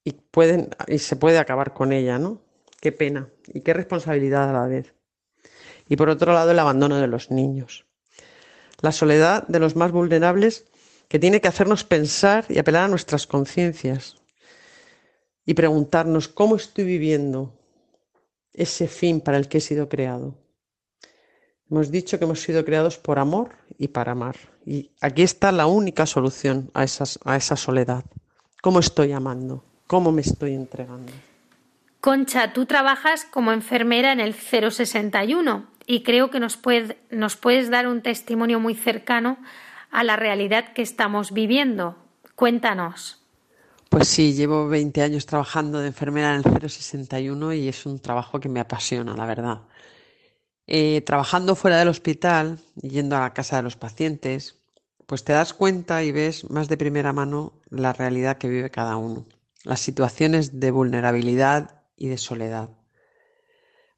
Y, 0.04 0.12
pueden, 0.12 0.70
y 0.88 1.00
se 1.00 1.16
puede 1.16 1.40
acabar 1.40 1.74
con 1.74 1.92
ella, 1.92 2.20
¿no? 2.20 2.42
Qué 2.80 2.92
pena 2.92 3.30
y 3.48 3.62
qué 3.62 3.74
responsabilidad 3.74 4.50
a 4.50 4.54
la 4.54 4.68
vez. 4.68 4.94
Y 5.90 5.96
por 5.96 6.10
otro 6.10 6.34
lado, 6.34 6.52
el 6.52 6.60
abandono 6.60 6.98
de 6.98 7.08
los 7.08 7.32
niños. 7.32 7.86
La 8.82 8.92
soledad 8.92 9.48
de 9.48 9.60
los 9.60 9.76
más 9.76 9.92
vulnerables 9.92 10.66
que 11.08 11.20
tiene 11.20 11.42
que 11.42 11.48
hacernos 11.48 11.84
pensar 11.84 12.46
y 12.50 12.60
apelar 12.60 12.84
a 12.84 12.88
nuestras 12.90 13.26
conciencias 13.26 14.23
y 15.46 15.54
preguntarnos 15.54 16.28
cómo 16.28 16.56
estoy 16.56 16.86
viviendo 16.86 17.54
ese 18.54 18.88
fin 18.88 19.20
para 19.20 19.38
el 19.38 19.48
que 19.48 19.58
he 19.58 19.62
sido 19.62 19.90
creado. 19.90 20.36
Hemos 21.70 21.92
dicho 21.92 22.20
que 22.20 22.26
hemos 22.26 22.42
sido 22.42 22.64
creados 22.64 22.98
por 22.98 23.20
amor 23.20 23.56
y 23.78 23.88
para 23.88 24.12
amar. 24.12 24.36
Y 24.66 24.92
aquí 25.02 25.24
está 25.24 25.52
la 25.52 25.66
única 25.66 26.06
solución 26.06 26.70
a, 26.74 26.84
esas, 26.84 27.20
a 27.26 27.36
esa 27.36 27.56
soledad. 27.56 28.06
¿Cómo 28.62 28.80
estoy 28.80 29.12
amando? 29.12 29.64
¿Cómo 29.88 30.12
me 30.12 30.22
estoy 30.22 30.54
entregando? 30.54 31.12
Concha, 32.00 32.54
tú 32.54 32.66
trabajas 32.66 33.26
como 33.26 33.52
enfermera 33.52 34.12
en 34.12 34.20
el 34.20 34.34
061 34.34 35.66
y 35.86 36.04
creo 36.04 36.30
que 36.30 36.40
nos, 36.40 36.60
nos 37.10 37.36
puedes 37.38 37.70
dar 37.70 37.88
un 37.88 38.02
testimonio 38.02 38.60
muy 38.60 38.76
cercano 38.76 39.38
a 39.90 40.04
la 40.04 40.16
realidad 40.16 40.74
que 40.74 40.82
estamos 40.82 41.32
viviendo. 41.32 41.98
Cuéntanos. 42.36 43.23
Pues 43.94 44.08
sí, 44.08 44.34
llevo 44.34 44.68
20 44.68 45.04
años 45.04 45.28
trabajando 45.28 45.78
de 45.78 45.86
enfermera 45.86 46.34
en 46.34 46.38
el 46.38 46.68
061 46.68 47.54
y 47.54 47.68
es 47.68 47.86
un 47.86 48.00
trabajo 48.00 48.40
que 48.40 48.50
me 48.50 48.60
apasiona, 48.60 49.16
la 49.16 49.28
verdad. 49.28 49.62
Eh, 50.66 51.02
trabajando 51.02 51.56
fuera 51.56 51.78
del 51.78 51.90
hospital 51.90 52.58
yendo 52.82 53.16
a 53.16 53.20
la 53.20 53.34
casa 53.36 53.58
de 53.58 53.62
los 53.62 53.76
pacientes, 53.76 54.58
pues 55.06 55.24
te 55.24 55.34
das 55.34 55.54
cuenta 55.54 56.04
y 56.04 56.12
ves 56.12 56.50
más 56.50 56.70
de 56.70 56.78
primera 56.78 57.14
mano 57.14 57.62
la 57.70 57.94
realidad 57.94 58.40
que 58.40 58.50
vive 58.50 58.72
cada 58.72 58.98
uno, 58.98 59.28
las 59.64 59.82
situaciones 59.82 60.60
de 60.60 60.72
vulnerabilidad 60.72 61.84
y 61.96 62.08
de 62.08 62.18
soledad. 62.18 62.72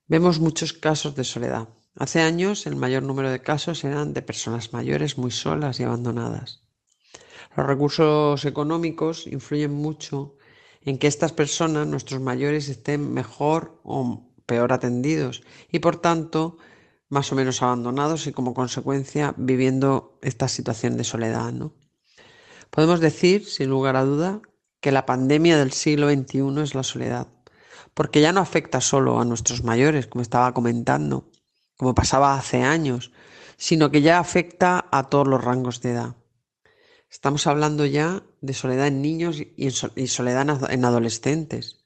Vemos 0.08 0.42
muchos 0.42 0.74
casos 0.74 1.16
de 1.16 1.24
soledad. 1.24 1.70
Hace 1.96 2.20
años 2.20 2.68
el 2.68 2.76
mayor 2.76 3.04
número 3.04 3.32
de 3.32 3.42
casos 3.42 3.86
eran 3.86 4.14
de 4.14 4.22
personas 4.22 4.74
mayores 4.74 5.18
muy 5.18 5.32
solas 5.32 5.80
y 5.80 5.84
abandonadas. 5.84 6.65
Los 7.56 7.66
recursos 7.66 8.44
económicos 8.44 9.28
influyen 9.28 9.74
mucho 9.74 10.36
en 10.82 10.98
que 10.98 11.08
estas 11.08 11.32
personas, 11.32 11.88
nuestros 11.88 12.22
mayores, 12.22 12.68
estén 12.70 13.14
mejor 13.14 13.80
o 13.84 14.30
peor 14.46 14.74
atendidos 14.74 15.42
y 15.72 15.80
por 15.80 15.96
tanto 15.98 16.58
más 17.10 17.32
o 17.32 17.36
menos 17.36 17.62
abandonados 17.62 18.28
y 18.28 18.34
como 18.34 18.54
consecuencia 18.54 19.34
viviendo 19.38 20.20
esta 20.22 20.48
situación 20.48 20.98
de 20.98 21.04
soledad. 21.04 21.54
¿no? 21.54 21.74
Podemos 22.70 23.00
decir, 23.00 23.46
sin 23.46 23.70
lugar 23.70 23.96
a 23.96 24.04
duda, 24.04 24.42
que 24.82 24.92
la 24.92 25.06
pandemia 25.06 25.58
del 25.58 25.72
siglo 25.72 26.10
XXI 26.10 26.62
es 26.62 26.76
la 26.76 26.84
soledad, 26.84 27.28
porque 27.94 28.22
ya 28.22 28.34
no 28.34 28.42
afecta 28.42 28.82
solo 28.82 29.20
a 29.20 29.26
nuestros 29.26 29.64
mayores, 29.64 30.08
como 30.08 30.22
estaba 30.22 30.54
comentando, 30.54 31.32
como 31.78 31.96
pasaba 31.96 32.36
hace 32.36 32.64
años, 32.64 33.12
sino 33.58 33.90
que 33.90 34.02
ya 34.02 34.20
afecta 34.20 34.86
a 34.92 35.10
todos 35.10 35.28
los 35.28 35.44
rangos 35.44 35.82
de 35.82 35.92
edad. 35.92 36.16
Estamos 37.16 37.48
hablando 37.48 37.86
ya 37.86 38.24
de 38.42 38.54
soledad 38.54 38.88
en 38.88 39.02
niños 39.02 39.42
y 39.56 39.72
soledad 39.72 40.70
en 40.70 40.84
adolescentes. 40.84 41.78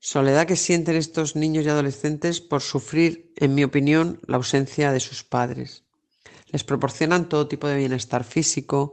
Soledad 0.00 0.46
que 0.46 0.54
sienten 0.54 0.96
estos 0.96 1.34
niños 1.34 1.64
y 1.64 1.70
adolescentes 1.70 2.42
por 2.42 2.60
sufrir, 2.60 3.32
en 3.36 3.54
mi 3.54 3.64
opinión, 3.64 4.20
la 4.26 4.36
ausencia 4.36 4.92
de 4.92 5.00
sus 5.00 5.24
padres. 5.24 5.84
Les 6.48 6.62
proporcionan 6.62 7.30
todo 7.30 7.48
tipo 7.48 7.68
de 7.68 7.78
bienestar 7.78 8.22
físico, 8.22 8.92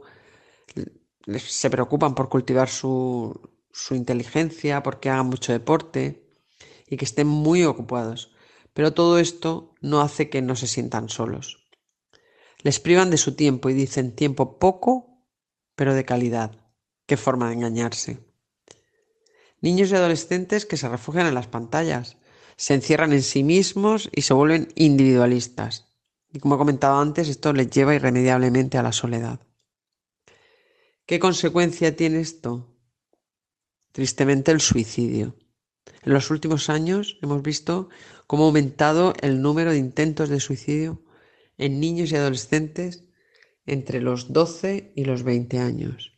se 1.26 1.68
preocupan 1.68 2.14
por 2.14 2.30
cultivar 2.30 2.70
su, 2.70 3.38
su 3.70 3.94
inteligencia, 3.94 4.82
porque 4.82 5.10
hagan 5.10 5.26
mucho 5.26 5.52
deporte 5.52 6.30
y 6.88 6.96
que 6.96 7.04
estén 7.04 7.26
muy 7.26 7.62
ocupados. 7.64 8.32
Pero 8.72 8.94
todo 8.94 9.18
esto 9.18 9.74
no 9.82 10.00
hace 10.00 10.30
que 10.30 10.40
no 10.40 10.56
se 10.56 10.66
sientan 10.66 11.10
solos. 11.10 11.68
Les 12.62 12.80
privan 12.80 13.10
de 13.10 13.18
su 13.18 13.34
tiempo 13.34 13.68
y 13.68 13.74
dicen 13.74 14.16
tiempo 14.16 14.58
poco, 14.58 15.15
pero 15.76 15.94
de 15.94 16.04
calidad. 16.04 16.50
Qué 17.06 17.16
forma 17.16 17.48
de 17.48 17.54
engañarse. 17.54 18.18
Niños 19.60 19.90
y 19.90 19.94
adolescentes 19.94 20.66
que 20.66 20.76
se 20.76 20.88
refugian 20.88 21.26
en 21.26 21.34
las 21.34 21.46
pantallas, 21.46 22.16
se 22.56 22.74
encierran 22.74 23.12
en 23.12 23.22
sí 23.22 23.44
mismos 23.44 24.10
y 24.12 24.22
se 24.22 24.34
vuelven 24.34 24.68
individualistas. 24.74 25.86
Y 26.32 26.40
como 26.40 26.56
he 26.56 26.58
comentado 26.58 26.98
antes, 26.98 27.28
esto 27.28 27.52
les 27.52 27.70
lleva 27.70 27.94
irremediablemente 27.94 28.78
a 28.78 28.82
la 28.82 28.92
soledad. 28.92 29.40
¿Qué 31.06 31.18
consecuencia 31.18 31.94
tiene 31.94 32.20
esto? 32.20 32.74
Tristemente 33.92 34.50
el 34.50 34.60
suicidio. 34.60 35.36
En 36.02 36.12
los 36.12 36.30
últimos 36.30 36.68
años 36.68 37.18
hemos 37.22 37.42
visto 37.42 37.88
cómo 38.26 38.44
ha 38.44 38.46
aumentado 38.46 39.14
el 39.20 39.40
número 39.40 39.70
de 39.70 39.78
intentos 39.78 40.28
de 40.28 40.40
suicidio 40.40 41.02
en 41.58 41.80
niños 41.80 42.10
y 42.10 42.16
adolescentes 42.16 43.05
entre 43.66 44.00
los 44.00 44.32
12 44.32 44.92
y 44.94 45.04
los 45.04 45.22
20 45.22 45.58
años. 45.58 46.12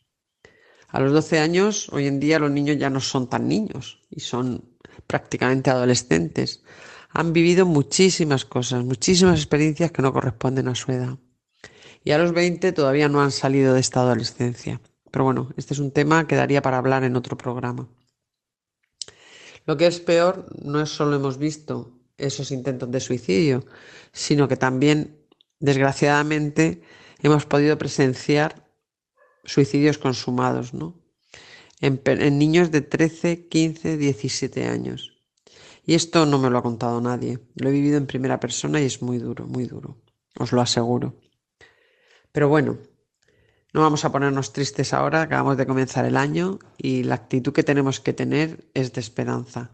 A 0.89 1.01
los 1.01 1.13
12 1.13 1.39
años, 1.39 1.89
hoy 1.91 2.07
en 2.07 2.21
día 2.21 2.39
los 2.39 2.51
niños 2.51 2.79
ya 2.79 2.89
no 2.89 3.01
son 3.01 3.29
tan 3.29 3.49
niños 3.49 4.07
y 4.11 4.21
son 4.21 4.79
prácticamente 5.07 5.71
adolescentes. 5.71 6.63
Han 7.11 7.33
vivido 7.33 7.67
muchísimas 7.67 8.45
cosas, 8.45 8.85
muchísimas 8.85 9.39
experiencias 9.39 9.93
que 9.93 10.03
no 10.03 10.13
corresponden 10.13 10.69
a 10.69 10.75
su 10.75 10.93
edad. 10.93 11.19
Y 12.05 12.13
a 12.13 12.19
los 12.19 12.33
20 12.33 12.73
todavía 12.73 13.09
no 13.09 13.21
han 13.21 13.33
salido 13.33 13.75
de 13.75 13.81
esta 13.81 14.01
adolescencia. 14.01 14.81
Pero 15.11 15.25
bueno, 15.25 15.51
este 15.57 15.75
es 15.75 15.81
un 15.81 15.91
tema 15.91 16.27
que 16.27 16.37
daría 16.37 16.63
para 16.63 16.79
hablar 16.79 17.05
en 17.05 17.17
otro 17.17 17.37
programa. 17.37 17.89
Lo 19.67 19.77
que 19.77 19.87
es 19.87 20.01
peor 20.01 20.47
no 20.63 20.81
es 20.81 20.89
solo 20.89 21.17
hemos 21.17 21.39
visto 21.39 21.99
esos 22.17 22.51
intentos 22.51 22.91
de 22.91 23.01
suicidio, 23.01 23.67
sino 24.13 24.49
que 24.49 24.57
también, 24.57 25.19
desgraciadamente, 25.61 26.83
hemos 27.23 27.47
podido 27.47 27.77
presenciar 27.79 28.69
suicidios 29.45 29.99
consumados, 29.99 30.75
¿no? 30.75 31.01
En, 31.81 32.01
en, 32.05 32.39
niños 32.39 32.71
de 32.71 32.81
13, 32.81 33.49
15, 33.49 33.97
17 33.97 34.67
años. 34.67 35.19
Y 35.85 35.95
esto 35.95 36.27
no 36.27 36.39
me 36.39 36.51
lo 36.51 36.59
ha 36.59 36.63
contado 36.63 37.01
nadie. 37.01 37.39
Lo 37.55 37.69
he 37.69 37.73
vivido 37.73 37.97
en 37.97 38.07
primera 38.07 38.41
persona 38.41 38.81
y 38.81 38.85
es 38.85 39.01
muy 39.01 39.19
duro, 39.19 39.47
muy 39.47 39.65
duro. 39.65 40.03
Os 40.39 40.53
lo 40.53 40.61
aseguro. 40.61 41.17
Pero 42.33 42.49
bueno, 42.49 42.79
no 43.73 43.83
vamos 43.83 44.05
a 44.05 44.13
ponernos 44.13 44.53
tristes 44.53 44.93
ahora, 44.93 45.23
acabamos 45.23 45.57
de 45.57 45.67
comenzar 45.67 46.05
el 46.05 46.17
año 46.17 46.59
y 46.79 47.03
la 47.03 47.17
actitud 47.17 47.53
que 47.53 47.63
tenemos 47.63 48.01
que 48.01 48.13
tener 48.13 48.69
es 48.75 48.93
de 48.93 49.01
esperanza. 49.01 49.71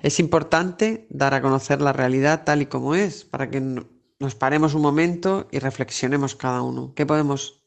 Es 0.00 0.20
importante 0.20 1.06
dar 1.10 1.32
a 1.32 1.40
conocer 1.40 1.80
la 1.80 1.92
realidad 1.92 2.44
tal 2.44 2.62
y 2.62 2.66
como 2.66 2.94
es, 2.94 3.24
para 3.24 3.48
que 3.50 3.84
nos 4.18 4.34
paremos 4.34 4.74
un 4.74 4.82
momento 4.82 5.48
y 5.50 5.58
reflexionemos 5.58 6.34
cada 6.36 6.62
uno. 6.62 6.92
¿Qué 6.94 7.06
podemos 7.06 7.62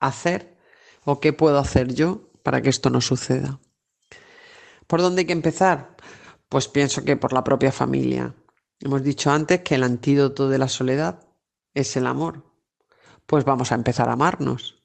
hacer 0.00 0.56
¿O 1.06 1.20
qué 1.20 1.32
puedo 1.32 1.58
hacer 1.58 1.94
yo 1.94 2.28
para 2.42 2.60
que 2.60 2.68
esto 2.68 2.90
no 2.90 3.00
suceda? 3.00 3.60
¿Por 4.88 5.00
dónde 5.00 5.20
hay 5.20 5.26
que 5.26 5.32
empezar? 5.32 5.96
Pues 6.48 6.66
pienso 6.66 7.04
que 7.04 7.16
por 7.16 7.32
la 7.32 7.44
propia 7.44 7.70
familia. 7.70 8.34
Hemos 8.80 9.04
dicho 9.04 9.30
antes 9.30 9.60
que 9.60 9.76
el 9.76 9.84
antídoto 9.84 10.48
de 10.48 10.58
la 10.58 10.68
soledad 10.68 11.24
es 11.74 11.96
el 11.96 12.08
amor. 12.08 12.44
Pues 13.24 13.44
vamos 13.44 13.70
a 13.70 13.76
empezar 13.76 14.08
a 14.08 14.14
amarnos. 14.14 14.82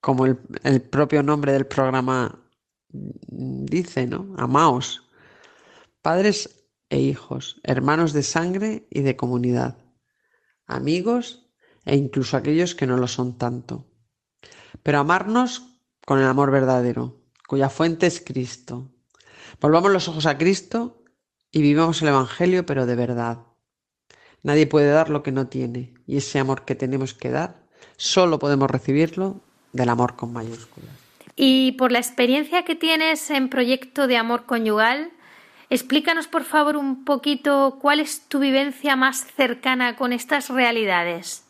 Como 0.00 0.24
el, 0.24 0.80
propio 0.80 1.22
nombre 1.22 1.52
del 1.52 1.66
programa 1.66 2.42
dice, 2.88 4.06
¿no? 4.06 4.34
Amaos. 4.38 5.10
Padres 6.00 6.64
e 6.88 7.00
hijos, 7.00 7.60
hermanos 7.64 8.14
de 8.14 8.22
sangre 8.22 8.86
y 8.88 9.02
de 9.02 9.14
comunidad, 9.14 9.76
amigos 10.70 11.50
e 11.84 11.96
incluso 11.96 12.36
aquellos 12.36 12.74
que 12.74 12.86
no 12.86 12.96
lo 12.96 13.08
son 13.08 13.36
tanto 13.36 13.90
pero 14.82 14.98
amarnos 14.98 15.66
con 16.06 16.18
el 16.18 16.26
amor 16.26 16.50
verdadero, 16.50 17.20
cuya 17.46 17.68
fuente 17.68 18.06
es 18.06 18.20
Cristo. 18.20 18.90
Volvamos 19.60 19.92
los 19.92 20.08
ojos 20.08 20.26
a 20.26 20.38
Cristo 20.38 21.02
y 21.52 21.62
vivamos 21.62 22.00
el 22.02 22.08
Evangelio, 22.08 22.64
pero 22.64 22.86
de 22.86 22.96
verdad. 22.96 23.38
Nadie 24.42 24.66
puede 24.66 24.90
dar 24.90 25.10
lo 25.10 25.22
que 25.22 25.32
no 25.32 25.48
tiene. 25.48 25.94
Y 26.06 26.16
ese 26.16 26.38
amor 26.38 26.64
que 26.64 26.74
tenemos 26.74 27.12
que 27.12 27.30
dar, 27.30 27.66
solo 27.96 28.38
podemos 28.38 28.70
recibirlo 28.70 29.40
del 29.72 29.90
amor 29.90 30.16
con 30.16 30.32
mayúsculas. 30.32 30.90
Y 31.36 31.72
por 31.72 31.92
la 31.92 31.98
experiencia 31.98 32.64
que 32.64 32.74
tienes 32.74 33.30
en 33.30 33.50
proyecto 33.50 34.06
de 34.06 34.16
amor 34.16 34.46
conyugal, 34.46 35.12
explícanos 35.70 36.26
por 36.26 36.44
favor 36.44 36.76
un 36.76 37.04
poquito 37.04 37.78
cuál 37.80 38.00
es 38.00 38.28
tu 38.28 38.40
vivencia 38.40 38.96
más 38.96 39.24
cercana 39.36 39.96
con 39.96 40.12
estas 40.12 40.50
realidades. 40.50 41.44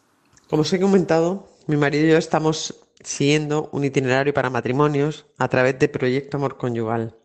Como 0.49 0.63
os 0.63 0.73
he 0.73 0.79
comentado, 0.79 1.49
mi 1.67 1.77
marido 1.77 2.07
y 2.07 2.11
yo 2.11 2.19
estamos 2.19 2.75
siguiendo 3.03 3.71
un 3.73 3.85
itinerario 3.85 4.35
para 4.35 4.51
matrimonios 4.51 5.27
a 5.39 5.49
través 5.49 5.79
de 5.79 5.89
Proyecto 5.89 6.37
Amor 6.37 6.59
Conyugal. 6.59 7.17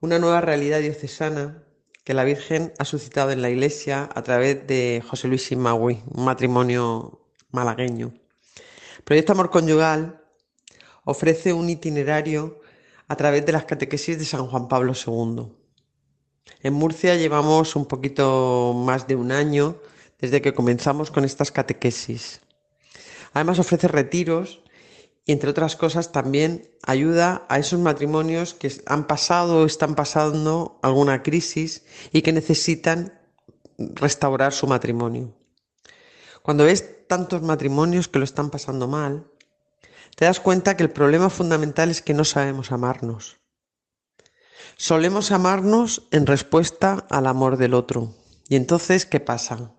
Una 0.00 0.18
nueva 0.18 0.42
realidad 0.42 0.80
diocesana 0.80 1.62
que 2.04 2.14
la 2.14 2.24
Virgen 2.24 2.72
ha 2.78 2.84
suscitado 2.84 3.30
en 3.30 3.40
la 3.40 3.50
Iglesia 3.50 4.08
a 4.14 4.22
través 4.22 4.66
de 4.66 5.02
José 5.08 5.28
Luis 5.28 5.44
Simagui, 5.44 6.02
un 6.06 6.24
matrimonio 6.24 7.20
malagueño. 7.52 8.12
Proyecto 9.04 9.32
Amor 9.32 9.50
Conyugal 9.50 10.20
ofrece 11.04 11.52
un 11.54 11.70
itinerario 11.70 12.60
a 13.08 13.16
través 13.16 13.46
de 13.46 13.52
las 13.52 13.64
catequesis 13.64 14.18
de 14.18 14.24
San 14.24 14.46
Juan 14.46 14.68
Pablo 14.68 14.92
II. 14.94 15.59
En 16.62 16.74
Murcia 16.74 17.16
llevamos 17.16 17.76
un 17.76 17.86
poquito 17.86 18.74
más 18.74 19.06
de 19.06 19.16
un 19.16 19.32
año 19.32 19.76
desde 20.18 20.42
que 20.42 20.54
comenzamos 20.54 21.10
con 21.10 21.24
estas 21.24 21.50
catequesis. 21.50 22.40
Además 23.32 23.58
ofrece 23.58 23.88
retiros 23.88 24.60
y 25.24 25.32
entre 25.32 25.50
otras 25.50 25.76
cosas 25.76 26.12
también 26.12 26.70
ayuda 26.82 27.46
a 27.48 27.58
esos 27.58 27.78
matrimonios 27.78 28.54
que 28.54 28.72
han 28.86 29.06
pasado 29.06 29.62
o 29.62 29.66
están 29.66 29.94
pasando 29.94 30.78
alguna 30.82 31.22
crisis 31.22 31.84
y 32.12 32.22
que 32.22 32.32
necesitan 32.32 33.18
restaurar 33.78 34.52
su 34.52 34.66
matrimonio. 34.66 35.34
Cuando 36.42 36.64
ves 36.64 37.06
tantos 37.06 37.42
matrimonios 37.42 38.08
que 38.08 38.18
lo 38.18 38.24
están 38.24 38.50
pasando 38.50 38.88
mal, 38.88 39.26
te 40.16 40.24
das 40.24 40.40
cuenta 40.40 40.76
que 40.76 40.82
el 40.82 40.90
problema 40.90 41.30
fundamental 41.30 41.90
es 41.90 42.02
que 42.02 42.14
no 42.14 42.24
sabemos 42.24 42.72
amarnos. 42.72 43.39
Solemos 44.76 45.30
amarnos 45.32 46.06
en 46.10 46.26
respuesta 46.26 47.06
al 47.10 47.26
amor 47.26 47.56
del 47.56 47.74
otro. 47.74 48.14
Y 48.48 48.56
entonces, 48.56 49.06
¿qué 49.06 49.20
pasa? 49.20 49.72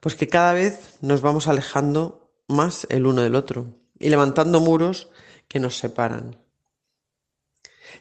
Pues 0.00 0.14
que 0.16 0.28
cada 0.28 0.52
vez 0.52 0.98
nos 1.00 1.20
vamos 1.20 1.48
alejando 1.48 2.30
más 2.48 2.86
el 2.90 3.06
uno 3.06 3.22
del 3.22 3.34
otro 3.34 3.66
y 3.98 4.08
levantando 4.08 4.60
muros 4.60 5.08
que 5.48 5.60
nos 5.60 5.78
separan. 5.78 6.38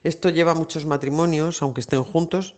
Esto 0.03 0.29
lleva 0.29 0.51
a 0.51 0.55
muchos 0.55 0.85
matrimonios, 0.85 1.61
aunque 1.61 1.81
estén 1.81 2.03
juntos, 2.03 2.55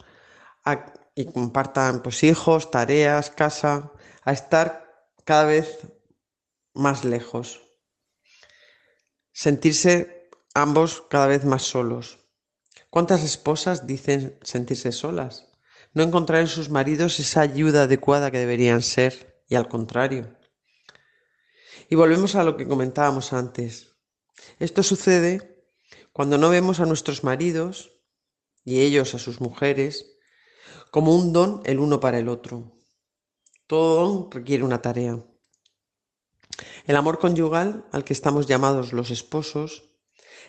y 1.13 1.25
compartan 1.25 2.01
pues, 2.01 2.23
hijos, 2.23 2.71
tareas, 2.71 3.29
casa, 3.29 3.91
a 4.23 4.31
estar 4.31 5.09
cada 5.23 5.45
vez 5.45 5.79
más 6.73 7.05
lejos. 7.05 7.61
Sentirse 9.31 10.29
ambos 10.53 11.03
cada 11.09 11.27
vez 11.27 11.45
más 11.45 11.63
solos. 11.63 12.24
¿Cuántas 12.95 13.25
esposas 13.25 13.85
dicen 13.85 14.39
sentirse 14.41 14.93
solas? 14.93 15.49
No 15.93 16.01
encontrar 16.01 16.39
en 16.39 16.47
sus 16.47 16.69
maridos 16.69 17.19
esa 17.19 17.41
ayuda 17.41 17.83
adecuada 17.83 18.31
que 18.31 18.39
deberían 18.39 18.81
ser, 18.81 19.43
y 19.49 19.55
al 19.55 19.67
contrario. 19.67 20.33
Y 21.89 21.95
volvemos 21.95 22.35
a 22.35 22.45
lo 22.45 22.55
que 22.55 22.65
comentábamos 22.65 23.33
antes. 23.33 23.97
Esto 24.59 24.81
sucede 24.81 25.61
cuando 26.13 26.37
no 26.37 26.49
vemos 26.49 26.79
a 26.79 26.85
nuestros 26.85 27.25
maridos 27.25 27.91
y 28.63 28.79
ellos 28.79 29.13
a 29.13 29.19
sus 29.19 29.41
mujeres 29.41 30.15
como 30.89 31.13
un 31.13 31.33
don 31.33 31.63
el 31.65 31.79
uno 31.79 31.99
para 31.99 32.17
el 32.17 32.29
otro. 32.29 32.79
Todo 33.67 34.07
don 34.07 34.31
requiere 34.31 34.63
una 34.63 34.81
tarea. 34.81 35.21
El 36.85 36.95
amor 36.95 37.19
conyugal 37.19 37.85
al 37.91 38.05
que 38.05 38.13
estamos 38.13 38.47
llamados 38.47 38.93
los 38.93 39.11
esposos 39.11 39.83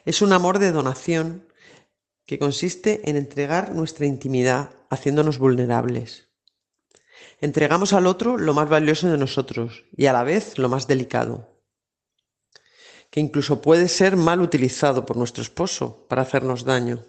es 0.04 0.22
un 0.22 0.32
amor 0.32 0.60
de 0.60 0.70
donación 0.70 1.45
que 2.26 2.38
consiste 2.38 3.08
en 3.08 3.16
entregar 3.16 3.74
nuestra 3.74 4.06
intimidad 4.06 4.70
haciéndonos 4.90 5.38
vulnerables. 5.38 6.28
Entregamos 7.40 7.92
al 7.92 8.06
otro 8.06 8.36
lo 8.36 8.52
más 8.54 8.68
valioso 8.68 9.08
de 9.08 9.18
nosotros 9.18 9.84
y 9.96 10.06
a 10.06 10.12
la 10.12 10.24
vez 10.24 10.58
lo 10.58 10.68
más 10.68 10.86
delicado, 10.86 11.62
que 13.10 13.20
incluso 13.20 13.62
puede 13.62 13.88
ser 13.88 14.16
mal 14.16 14.40
utilizado 14.40 15.06
por 15.06 15.16
nuestro 15.16 15.42
esposo 15.42 16.06
para 16.08 16.22
hacernos 16.22 16.64
daño. 16.64 17.06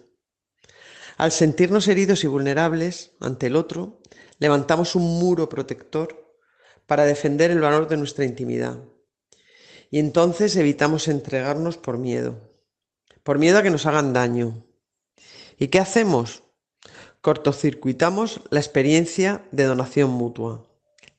Al 1.16 1.32
sentirnos 1.32 1.88
heridos 1.88 2.22
y 2.22 2.28
vulnerables 2.28 3.16
ante 3.20 3.48
el 3.48 3.56
otro, 3.56 4.00
levantamos 4.38 4.94
un 4.94 5.18
muro 5.18 5.48
protector 5.48 6.36
para 6.86 7.04
defender 7.04 7.50
el 7.50 7.60
valor 7.60 7.88
de 7.88 7.96
nuestra 7.96 8.24
intimidad. 8.24 8.78
Y 9.90 9.98
entonces 9.98 10.54
evitamos 10.56 11.08
entregarnos 11.08 11.76
por 11.76 11.98
miedo, 11.98 12.52
por 13.24 13.38
miedo 13.38 13.58
a 13.58 13.62
que 13.62 13.70
nos 13.70 13.86
hagan 13.86 14.12
daño. 14.12 14.67
¿Y 15.58 15.68
qué 15.68 15.80
hacemos? 15.80 16.42
cortocircuitamos 17.20 18.40
la 18.50 18.60
experiencia 18.60 19.44
de 19.50 19.64
donación 19.64 20.10
mutua, 20.10 20.66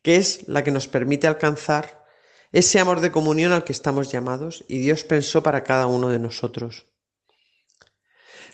que 0.01 0.15
es 0.15 0.47
la 0.47 0.63
que 0.63 0.71
nos 0.71 0.87
permite 0.87 1.27
alcanzar 1.27 2.05
ese 2.51 2.79
amor 2.79 2.99
de 3.01 3.11
comunión 3.11 3.51
al 3.51 3.63
que 3.63 3.73
estamos 3.73 4.11
llamados 4.11 4.63
y 4.67 4.79
Dios 4.79 5.03
pensó 5.03 5.43
para 5.43 5.63
cada 5.63 5.87
uno 5.87 6.09
de 6.09 6.19
nosotros. 6.19 6.87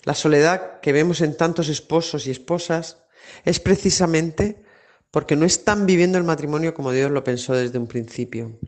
La 0.03 0.15
soledad 0.15 0.79
que 0.81 0.91
vemos 0.91 1.21
en 1.21 1.37
tantos 1.37 1.69
esposos 1.69 2.27
y 2.27 2.31
esposas 2.31 3.03
es 3.43 3.59
precisamente 3.59 4.63
porque 5.11 5.35
no 5.35 5.45
están 5.45 5.85
viviendo 5.85 6.17
el 6.17 6.25
matrimonio 6.25 6.73
como 6.73 6.91
Dios 6.91 7.09
lo 7.09 7.23
pensó 7.23 7.53
desde 7.53 7.79
un 7.79 7.87
principio. 7.87 8.59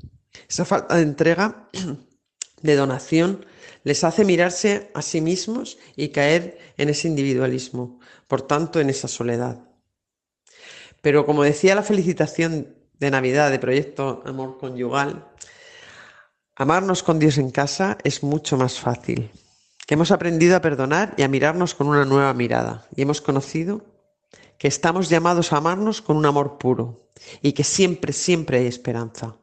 Esa 0.47 0.65
falta 0.65 0.95
de 0.95 1.01
entrega, 1.01 1.69
de 2.61 2.75
donación, 2.75 3.45
les 3.87 4.03
hace 4.03 4.25
mirarse 4.25 4.91
a 4.93 5.01
sí 5.01 5.21
mismos 5.21 5.77
y 5.95 6.09
caer 6.09 6.57
en 6.75 6.89
ese 6.89 7.07
individualismo, 7.07 8.01
por 8.27 8.41
tanto 8.41 8.81
en 8.81 8.89
esa 8.89 9.07
soledad. 9.07 9.61
Pero 11.01 11.25
como 11.25 11.43
decía 11.43 11.73
la 11.73 11.83
felicitación 11.83 12.75
de 12.99 13.11
Navidad 13.11 13.49
de 13.49 13.59
Proyecto 13.59 14.23
Amor 14.25 14.57
Conyugal, 14.57 15.31
amarnos 16.53 17.01
con 17.01 17.17
Dios 17.17 17.37
en 17.37 17.49
casa 17.49 17.97
es 18.03 18.23
mucho 18.23 18.57
más 18.57 18.77
fácil, 18.77 19.31
que 19.85 19.93
hemos 19.93 20.11
aprendido 20.11 20.57
a 20.57 20.61
perdonar 20.61 21.13
y 21.15 21.23
a 21.23 21.29
mirarnos 21.29 21.73
con 21.73 21.87
una 21.87 22.03
nueva 22.03 22.33
mirada 22.33 22.85
y 22.93 23.03
hemos 23.03 23.21
conocido 23.21 23.85
que 24.57 24.67
estamos 24.67 25.07
llamados 25.07 25.53
a 25.53 25.57
amarnos 25.57 26.01
con 26.01 26.17
un 26.17 26.25
amor 26.25 26.57
puro 26.57 27.07
y 27.41 27.53
que 27.53 27.63
siempre, 27.63 28.11
siempre 28.11 28.57
hay 28.57 28.67
esperanza. 28.67 29.37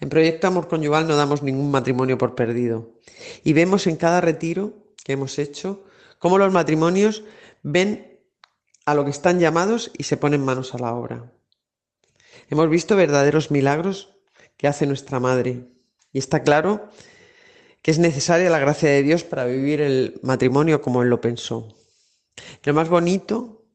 En 0.00 0.08
Proyecto 0.08 0.46
Amor 0.46 0.68
Conyugal 0.68 1.06
no 1.06 1.16
damos 1.16 1.42
ningún 1.42 1.70
matrimonio 1.70 2.16
por 2.16 2.34
perdido 2.34 2.94
y 3.44 3.52
vemos 3.52 3.86
en 3.86 3.96
cada 3.96 4.20
retiro 4.20 4.94
que 5.04 5.12
hemos 5.12 5.38
hecho 5.38 5.84
cómo 6.18 6.38
los 6.38 6.52
matrimonios 6.52 7.22
ven 7.62 8.18
a 8.86 8.94
lo 8.94 9.04
que 9.04 9.10
están 9.10 9.38
llamados 9.38 9.90
y 9.96 10.04
se 10.04 10.16
ponen 10.16 10.44
manos 10.44 10.74
a 10.74 10.78
la 10.78 10.94
obra. 10.94 11.32
Hemos 12.48 12.70
visto 12.70 12.96
verdaderos 12.96 13.50
milagros 13.50 14.16
que 14.56 14.68
hace 14.68 14.86
nuestra 14.86 15.20
Madre 15.20 15.68
y 16.12 16.18
está 16.18 16.42
claro 16.42 16.88
que 17.82 17.90
es 17.90 17.98
necesaria 17.98 18.50
la 18.50 18.58
gracia 18.58 18.90
de 18.90 19.02
Dios 19.02 19.22
para 19.22 19.44
vivir 19.44 19.80
el 19.80 20.18
matrimonio 20.22 20.80
como 20.80 21.02
Él 21.02 21.08
lo 21.08 21.20
pensó. 21.20 21.68
Lo 22.64 22.74
más 22.74 22.88
bonito 22.88 23.66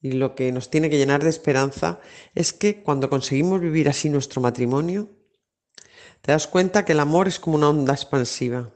y 0.00 0.12
lo 0.12 0.34
que 0.34 0.50
nos 0.52 0.70
tiene 0.70 0.90
que 0.90 0.98
llenar 0.98 1.22
de 1.22 1.30
esperanza 1.30 2.00
es 2.34 2.52
que 2.52 2.82
cuando 2.82 3.10
conseguimos 3.10 3.60
vivir 3.60 3.88
así 3.88 4.10
nuestro 4.10 4.40
matrimonio, 4.40 5.10
te 6.22 6.32
das 6.32 6.46
cuenta 6.46 6.84
que 6.84 6.92
el 6.92 7.00
amor 7.00 7.28
es 7.28 7.38
como 7.38 7.56
una 7.56 7.68
onda 7.68 7.92
expansiva 7.92 8.70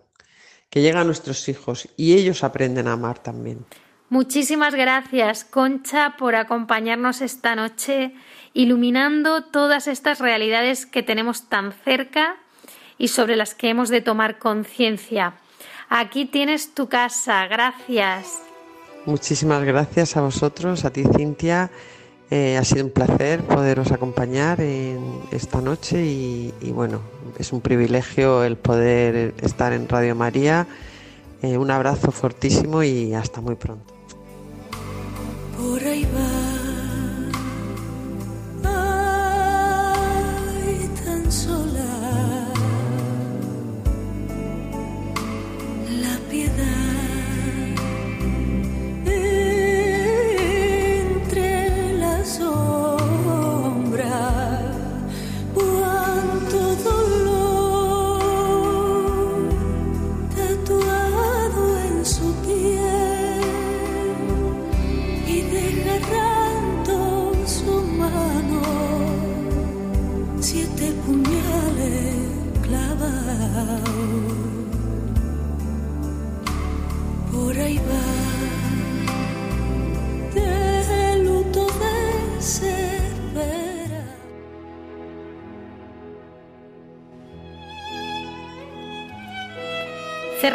que 0.68 0.82
llega 0.82 1.00
a 1.00 1.04
nuestros 1.04 1.48
hijos 1.48 1.88
y 1.96 2.14
ellos 2.14 2.44
aprenden 2.44 2.88
a 2.88 2.92
amar 2.92 3.20
también. 3.20 3.64
Muchísimas 4.08 4.74
gracias, 4.74 5.44
Concha, 5.44 6.16
por 6.16 6.36
acompañarnos 6.36 7.22
esta 7.22 7.56
noche, 7.56 8.12
iluminando 8.52 9.44
todas 9.44 9.88
estas 9.88 10.20
realidades 10.20 10.86
que 10.86 11.02
tenemos 11.02 11.48
tan 11.48 11.72
cerca 11.72 12.36
y 12.98 13.08
sobre 13.08 13.36
las 13.36 13.54
que 13.54 13.68
hemos 13.68 13.88
de 13.88 14.00
tomar 14.00 14.38
conciencia. 14.38 15.34
Aquí 15.88 16.24
tienes 16.24 16.74
tu 16.74 16.88
casa, 16.88 17.46
gracias. 17.46 18.42
Muchísimas 19.06 19.64
gracias 19.64 20.16
a 20.16 20.20
vosotros, 20.20 20.84
a 20.84 20.90
ti, 20.90 21.04
Cintia. 21.16 21.70
Eh, 22.30 22.56
ha 22.56 22.64
sido 22.64 22.84
un 22.84 22.90
placer 22.90 23.40
poderos 23.42 23.92
acompañar 23.92 24.60
en 24.60 25.00
esta 25.30 25.60
noche 25.60 26.04
y, 26.04 26.52
bueno, 26.72 27.00
es 27.38 27.52
un 27.52 27.60
privilegio 27.60 28.42
el 28.42 28.56
poder 28.56 29.34
estar 29.40 29.72
en 29.72 29.88
Radio 29.88 30.16
María. 30.16 30.66
Eh, 31.42 31.56
un 31.56 31.70
abrazo 31.70 32.10
fortísimo 32.10 32.82
y 32.82 33.14
hasta 33.14 33.40
muy 33.40 33.54
pronto. 33.54 33.94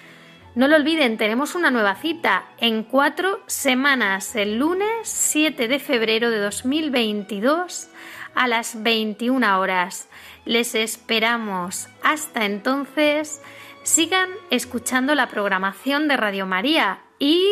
No 0.54 0.68
lo 0.68 0.76
olviden, 0.76 1.16
tenemos 1.16 1.54
una 1.54 1.70
nueva 1.70 1.94
cita 1.94 2.44
en 2.58 2.82
cuatro 2.82 3.40
semanas, 3.46 4.36
el 4.36 4.58
lunes 4.58 4.90
7 5.04 5.68
de 5.68 5.78
febrero 5.78 6.30
de 6.30 6.40
2022 6.40 7.88
a 8.34 8.48
las 8.48 8.82
21 8.82 9.58
horas. 9.58 10.08
Les 10.44 10.74
esperamos. 10.74 11.88
Hasta 12.02 12.44
entonces, 12.44 13.40
sigan 13.82 14.28
escuchando 14.50 15.14
la 15.14 15.28
programación 15.28 16.08
de 16.08 16.16
Radio 16.16 16.46
María 16.46 17.00
y 17.18 17.46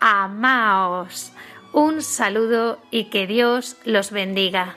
amaos. 0.00 1.32
Un 1.72 2.02
saludo 2.02 2.78
y 2.90 3.04
que 3.04 3.26
Dios 3.26 3.76
los 3.84 4.10
bendiga. 4.10 4.76